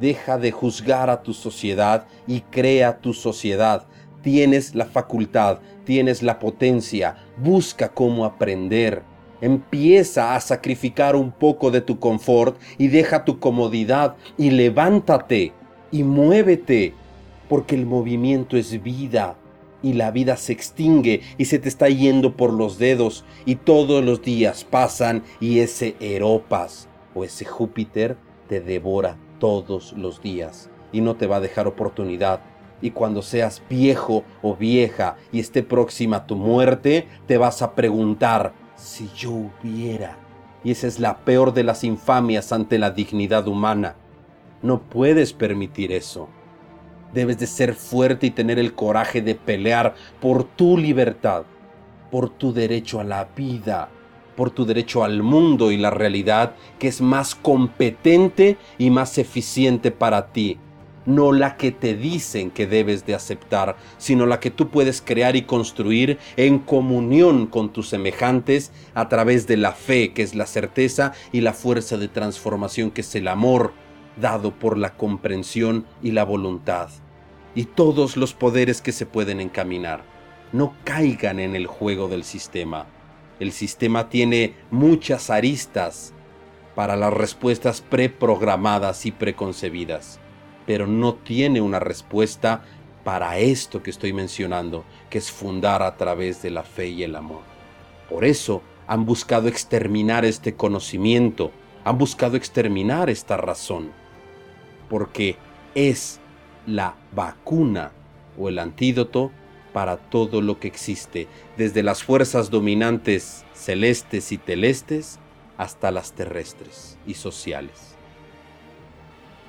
[0.00, 3.84] Deja de juzgar a tu sociedad y crea tu sociedad.
[4.22, 7.16] Tienes la facultad, tienes la potencia.
[7.36, 9.02] Busca cómo aprender.
[9.42, 15.52] Empieza a sacrificar un poco de tu confort y deja tu comodidad y levántate
[15.92, 16.94] y muévete
[17.50, 19.36] porque el movimiento es vida
[19.82, 24.02] y la vida se extingue y se te está yendo por los dedos y todos
[24.02, 28.16] los días pasan y ese Eropas o ese Júpiter
[28.48, 32.40] te devora todos los días y no te va a dejar oportunidad.
[32.80, 38.52] Y cuando seas viejo o vieja y esté próxima tu muerte, te vas a preguntar
[38.76, 40.18] si yo hubiera.
[40.62, 43.96] Y esa es la peor de las infamias ante la dignidad humana.
[44.62, 46.28] No puedes permitir eso.
[47.12, 51.44] Debes de ser fuerte y tener el coraje de pelear por tu libertad,
[52.10, 53.90] por tu derecho a la vida,
[54.36, 59.90] por tu derecho al mundo y la realidad que es más competente y más eficiente
[59.90, 60.58] para ti.
[61.06, 65.36] No la que te dicen que debes de aceptar, sino la que tú puedes crear
[65.36, 70.46] y construir en comunión con tus semejantes a través de la fe, que es la
[70.46, 73.74] certeza, y la fuerza de transformación, que es el amor,
[74.18, 76.88] dado por la comprensión y la voluntad
[77.54, 80.02] y todos los poderes que se pueden encaminar.
[80.52, 82.86] No caigan en el juego del sistema.
[83.44, 86.14] El sistema tiene muchas aristas
[86.74, 90.18] para las respuestas preprogramadas y preconcebidas,
[90.64, 92.64] pero no tiene una respuesta
[93.04, 97.16] para esto que estoy mencionando, que es fundar a través de la fe y el
[97.16, 97.42] amor.
[98.08, 101.52] Por eso han buscado exterminar este conocimiento,
[101.84, 103.90] han buscado exterminar esta razón,
[104.88, 105.36] porque
[105.74, 106.18] es
[106.66, 107.92] la vacuna
[108.38, 109.32] o el antídoto
[109.74, 111.26] para todo lo que existe,
[111.58, 115.18] desde las fuerzas dominantes celestes y telestes
[115.58, 117.96] hasta las terrestres y sociales.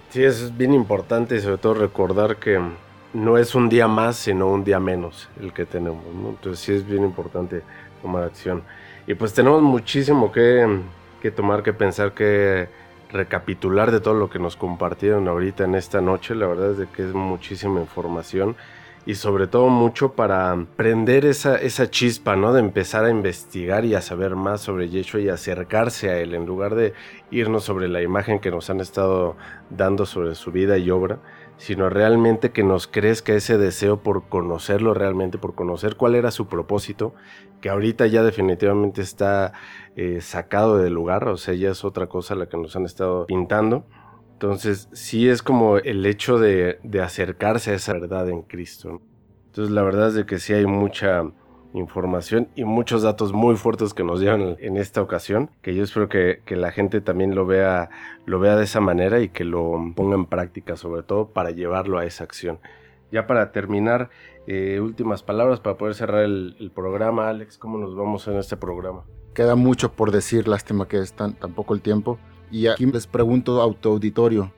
[0.09, 2.59] Sí, es bien importante y sobre todo recordar que
[3.13, 6.03] no es un día más, sino un día menos el que tenemos.
[6.07, 7.61] Entonces sí es bien importante
[8.01, 8.63] tomar acción.
[9.05, 10.79] Y pues tenemos muchísimo que,
[11.21, 12.67] que tomar, que pensar, que
[13.11, 16.33] recapitular de todo lo que nos compartieron ahorita en esta noche.
[16.33, 18.55] La verdad es de que es muchísima información
[19.05, 22.53] y sobre todo mucho para prender esa, esa chispa, ¿no?
[22.53, 26.45] De empezar a investigar y a saber más sobre Yeshua y acercarse a él en
[26.45, 26.93] lugar de
[27.31, 29.35] irnos sobre la imagen que nos han estado
[29.69, 31.19] dando sobre su vida y obra
[31.57, 36.47] sino realmente que nos crezca ese deseo por conocerlo realmente, por conocer cuál era su
[36.47, 37.13] propósito,
[37.61, 39.53] que ahorita ya definitivamente está
[39.95, 43.25] eh, sacado del lugar, o sea, ya es otra cosa la que nos han estado
[43.25, 43.85] pintando.
[44.35, 49.01] Entonces, sí es como el hecho de, acercarse a esa verdad en Cristo.
[49.47, 51.23] Entonces, la verdad es de que sí hay mucha
[51.73, 56.09] información y muchos datos muy fuertes que nos llevan en esta ocasión, que yo espero
[56.09, 57.89] que, la gente también lo vea,
[58.25, 61.97] lo vea de esa manera y que lo ponga en práctica, sobre todo para llevarlo
[61.97, 62.59] a esa acción.
[63.13, 64.09] Ya para terminar,
[64.47, 67.29] eh, últimas palabras para poder cerrar el, programa.
[67.29, 69.05] Alex, ¿cómo nos vamos en este programa?
[69.33, 72.19] Queda mucho por decir, lástima que es tan, poco el tiempo.
[72.51, 74.51] Y aquí les pregunto, autoauditorio,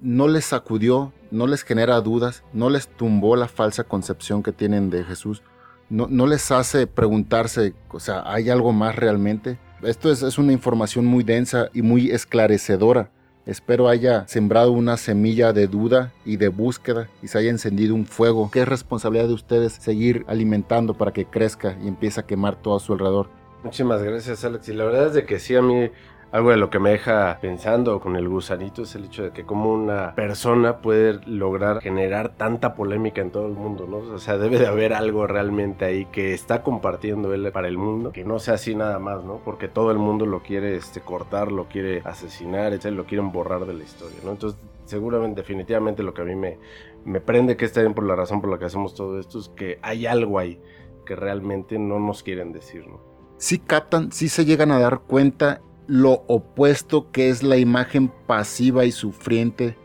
[0.00, 4.90] ¿no les sacudió, no les genera dudas, no les tumbó la falsa concepción que tienen
[4.90, 5.42] de Jesús?
[5.88, 9.58] no, les hace preguntarse, o sea, ¿hay algo más realmente?
[9.82, 13.10] Esto es, es, una información muy densa y muy esclarecedora.
[13.44, 18.04] Espero haya sembrado una semilla de duda y de búsqueda y se haya encendido un
[18.04, 18.50] fuego.
[18.50, 22.76] ¿Qué es responsabilidad de ustedes seguir alimentando para que crezca y empiece a quemar todo
[22.76, 23.28] a su alrededor?
[23.62, 24.68] Muchísimas gracias, Alex.
[24.68, 25.90] Y la verdad es de que sí, a mí,
[26.36, 29.44] algo de lo que me deja pensando con el gusanito es el hecho de que
[29.44, 34.14] como una persona puede lograr generar tanta polémica en todo el mundo, ¿no?
[34.14, 38.12] O sea, debe de haber algo realmente ahí que está compartiendo él para el mundo,
[38.12, 39.40] que no sea así nada más, ¿no?
[39.46, 43.64] Porque todo el mundo lo quiere este, cortar, lo quiere asesinar, etc., lo quieren borrar
[43.64, 44.32] de la historia, ¿no?
[44.32, 46.58] Entonces, seguramente, definitivamente lo que a mí me,
[47.06, 49.48] me prende que está bien por la razón por la que hacemos todo esto es
[49.48, 50.60] que hay algo ahí
[51.06, 53.00] que realmente no nos quieren decir, ¿no?
[53.38, 58.84] Sí captan, sí se llegan a dar cuenta lo opuesto que es la imagen pasiva
[58.84, 59.76] y sufriente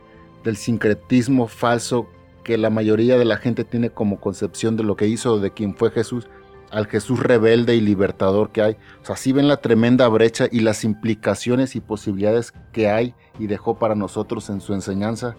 [0.43, 2.07] del sincretismo falso
[2.43, 5.75] que la mayoría de la gente tiene como concepción de lo que hizo de quien
[5.75, 6.27] fue Jesús
[6.71, 8.77] al Jesús rebelde y libertador que hay.
[9.01, 13.47] O sea, sí ven la tremenda brecha y las implicaciones y posibilidades que hay y
[13.47, 15.35] dejó para nosotros en su enseñanza.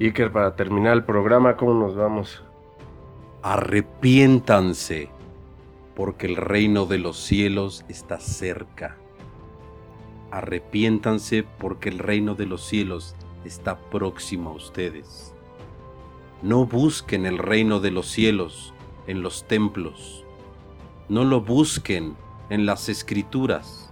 [0.00, 2.42] Iker, para terminar el programa, ¿cómo nos vamos?
[3.42, 5.10] Arrepiéntanse
[5.96, 8.98] porque el reino de los cielos está cerca.
[10.30, 13.16] Arrepiéntanse porque el reino de los cielos
[13.46, 15.34] está próximo a ustedes.
[16.42, 18.74] No busquen el reino de los cielos
[19.06, 20.22] en los templos.
[21.08, 22.14] No lo busquen
[22.50, 23.90] en las escrituras.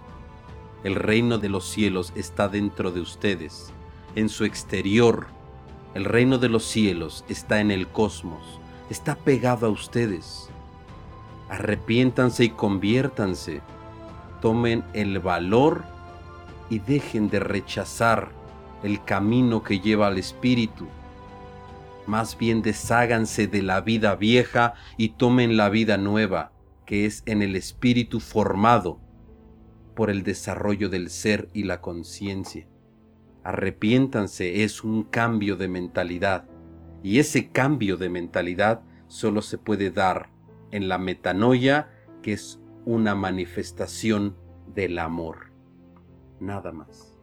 [0.83, 3.73] El reino de los cielos está dentro de ustedes,
[4.15, 5.25] en su exterior.
[5.95, 8.59] El reino de los cielos está en el cosmos,
[8.91, 10.51] está pegado a ustedes
[11.49, 13.61] arrepiéntanse y conviértanse,
[14.41, 15.83] tomen el valor
[16.69, 18.31] y dejen de rechazar
[18.83, 20.87] el camino que lleva al Espíritu.
[22.07, 26.51] Más bien desháganse de la vida vieja y tomen la vida nueva,
[26.85, 28.99] que es en el Espíritu formado
[29.95, 32.67] por el desarrollo del ser y la conciencia.
[33.43, 36.45] Arrepiéntanse es un cambio de mentalidad,
[37.01, 40.34] y ese cambio de mentalidad solo se puede dar
[40.75, 41.89] en la metanoia,
[42.21, 44.35] que es una manifestación
[44.73, 45.51] del amor.
[46.39, 47.17] Nada más.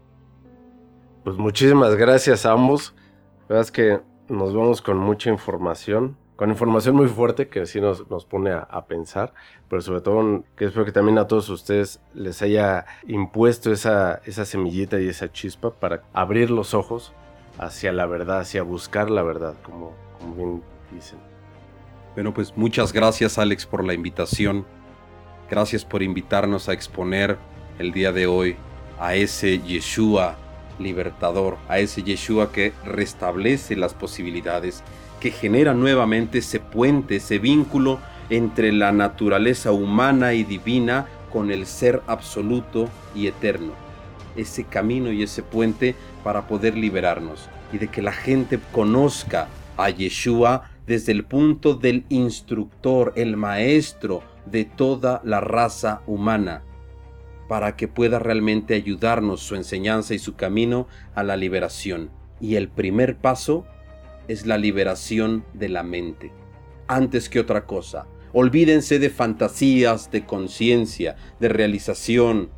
[1.22, 2.94] Pues muchísimas gracias a ambos.
[3.42, 7.80] La verdad es que nos vamos con mucha información, con información muy fuerte que sí
[7.80, 9.34] nos, nos pone a, pensar,
[9.68, 14.46] pero sobre todo que espero que también a todos ustedes les haya impuesto esa, esa
[14.46, 17.12] semillita y esa chispa para abrir los ojos
[17.58, 21.31] hacia la verdad, hacia buscar la verdad, como, como bien dicen.
[22.14, 24.66] Bueno, pues muchas gracias Alex por la invitación.
[25.48, 27.38] Gracias por invitarnos a exponer
[27.78, 28.56] el día de hoy
[29.00, 30.36] a ese Yeshua
[30.78, 34.82] libertador, a ese Yeshua que restablece las posibilidades,
[35.20, 37.98] que genera nuevamente ese puente, ese vínculo
[38.28, 43.72] entre la naturaleza humana y divina con el ser absoluto y eterno.
[44.36, 49.48] Ese camino y ese puente para poder liberarnos y de que la gente conozca
[49.78, 56.62] a Yeshua desde el punto del instructor, el maestro de toda la raza humana,
[57.48, 62.10] para que pueda realmente ayudarnos su enseñanza y su camino a la liberación.
[62.40, 63.64] Y el primer paso
[64.26, 66.32] es la liberación de la mente.
[66.88, 72.48] Antes que otra cosa, olvídense de fantasías, de conciencia, de realización.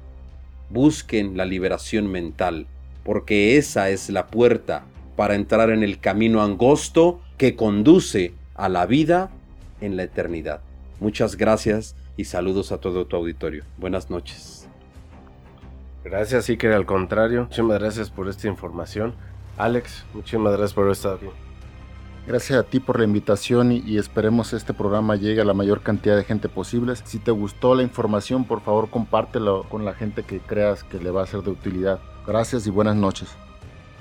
[0.71, 2.67] Busquen la liberación mental,
[3.03, 8.87] porque esa es la puerta para entrar en el camino angosto que conduce a la
[8.87, 9.31] vida
[9.81, 10.61] en la eternidad.
[11.01, 13.65] Muchas gracias y saludos a todo tu auditorio.
[13.79, 14.69] Buenas noches.
[16.05, 17.45] Gracias, Iker, al contrario.
[17.45, 19.15] Muchísimas gracias por esta información.
[19.57, 21.27] Alex, muchísimas gracias por estar aquí.
[22.27, 25.83] Gracias a ti por la invitación y, y, esperemos este programa llegue a la mayor
[25.83, 26.97] cantidad de gente posible.
[26.97, 31.11] Si te gustó la información, por favor compártelo con la gente que creas que le
[31.11, 32.01] va a ser de utilidad.
[32.27, 33.29] Gracias y buenas noches.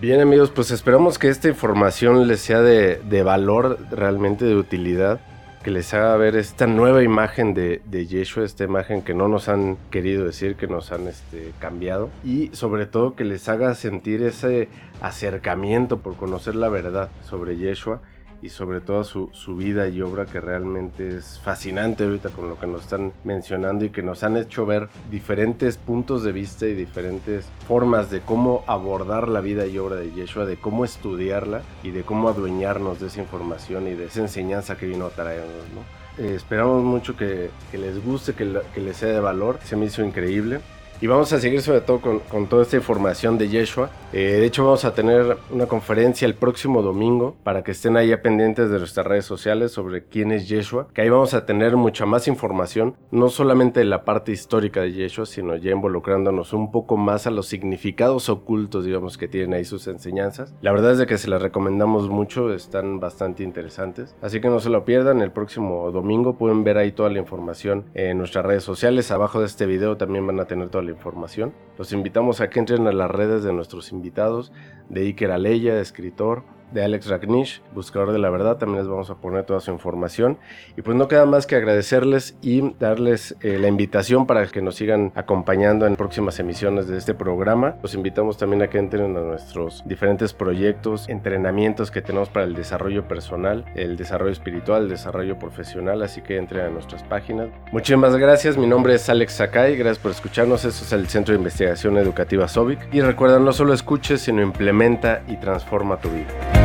[0.04, 5.22] Bien amigos, pues esperamos que esta información les sea de, valor, realmente de utilidad,
[5.64, 9.48] que les haga ver esta nueva imagen de, de, Yeshua, esta imagen que no nos
[9.48, 14.24] han querido decir, que nos han este, cambiado, y sobre todo que les haga sentir
[14.24, 14.68] ese
[15.00, 18.02] acercamiento por conocer la verdad sobre Yeshua
[18.44, 22.60] y sobre todo su, su, vida y obra que realmente es fascinante ahorita con lo
[22.60, 26.74] que nos están mencionando y que nos han hecho ver diferentes puntos de vista y
[26.74, 31.92] diferentes formas de cómo abordar la vida y obra de Yeshua, de cómo estudiarla y
[31.92, 36.04] de cómo adueñarnos de esa información y de esa enseñanza que vino a traernos, ¿no?
[36.24, 39.86] Eh, esperamos mucho que, que, les guste, que, que les sea de valor, se me
[39.86, 40.60] hizo increíble.
[41.02, 43.90] Y vamos a seguir sobre todo con, con toda esta información de Yeshua.
[44.14, 48.16] Eh, de hecho, vamos a tener una conferencia el próximo domingo para que estén ahí
[48.18, 50.88] pendientes de nuestras redes sociales sobre quién es Yeshua.
[50.94, 54.94] Que ahí vamos a tener mucha más información, no solamente de la parte histórica de
[54.94, 59.66] Yeshua, sino ya involucrándonos un poco más a los significados ocultos, digamos, que tienen ahí
[59.66, 60.54] sus enseñanzas.
[60.62, 64.16] La verdad es de que se las recomendamos mucho, están bastante interesantes.
[64.22, 67.86] Así que no se lo pierdan, el próximo domingo pueden ver ahí toda la información
[67.94, 69.10] en nuestras redes sociales.
[69.12, 71.54] Abajo de este video también van a tener toda la información.
[71.78, 74.52] Los invitamos a que entren a las redes de nuestros invitados,
[74.90, 76.44] de Iker Aleya, escritor,
[76.74, 78.58] de Alex Ragnish, buscador de la verdad.
[78.58, 80.38] También les vamos a poner toda su información.
[80.76, 84.76] Y pues no queda más que agradecerles y darles eh, la invitación para que nos
[84.76, 87.76] sigan acompañando en próximas emisiones de este programa.
[87.82, 92.56] Los invitamos también a que entren a nuestros diferentes proyectos, entrenamientos que tenemos para el
[92.56, 96.02] desarrollo personal, el desarrollo espiritual, el desarrollo profesional.
[96.02, 97.50] Así que entren a nuestras páginas.
[97.72, 98.58] Muchísimas gracias.
[98.58, 99.76] Mi nombre es Alex Sakai.
[99.76, 100.66] Gracias por escucharnos.
[100.66, 102.94] Esto es el Centro de Investigación Educativa SOBIC.
[102.94, 106.63] Y recuerda, no solo escuches, sino implementa y transforma tu vida.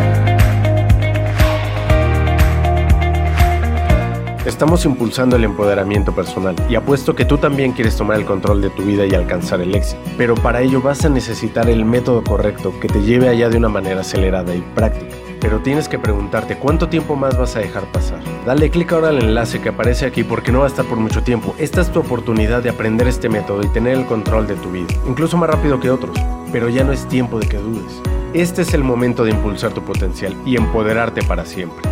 [4.49, 8.71] Estamos impulsando el empoderamiento personal y apuesto que tú también quieres tomar el control de
[8.71, 10.01] tu vida y alcanzar el éxito.
[10.17, 13.69] Pero para ello vas a necesitar el método correcto que te lleve allá de una
[13.69, 15.15] manera acelerada y práctica.
[15.39, 18.21] Pero tienes que preguntarte cuánto tiempo más vas a dejar pasar.
[18.47, 21.23] Dale clic ahora al enlace que aparece aquí porque no va a estar por mucho
[21.23, 21.55] tiempo.
[21.59, 24.89] Esta es tu oportunidad de aprender este método y tener el control de tu vida,
[25.07, 26.17] incluso más rápido que otros.
[26.53, 28.01] Pero ya no es tiempo de que dudes.
[28.33, 31.87] Este es el momento de impulsar tu potencial y empoderarte para siempre.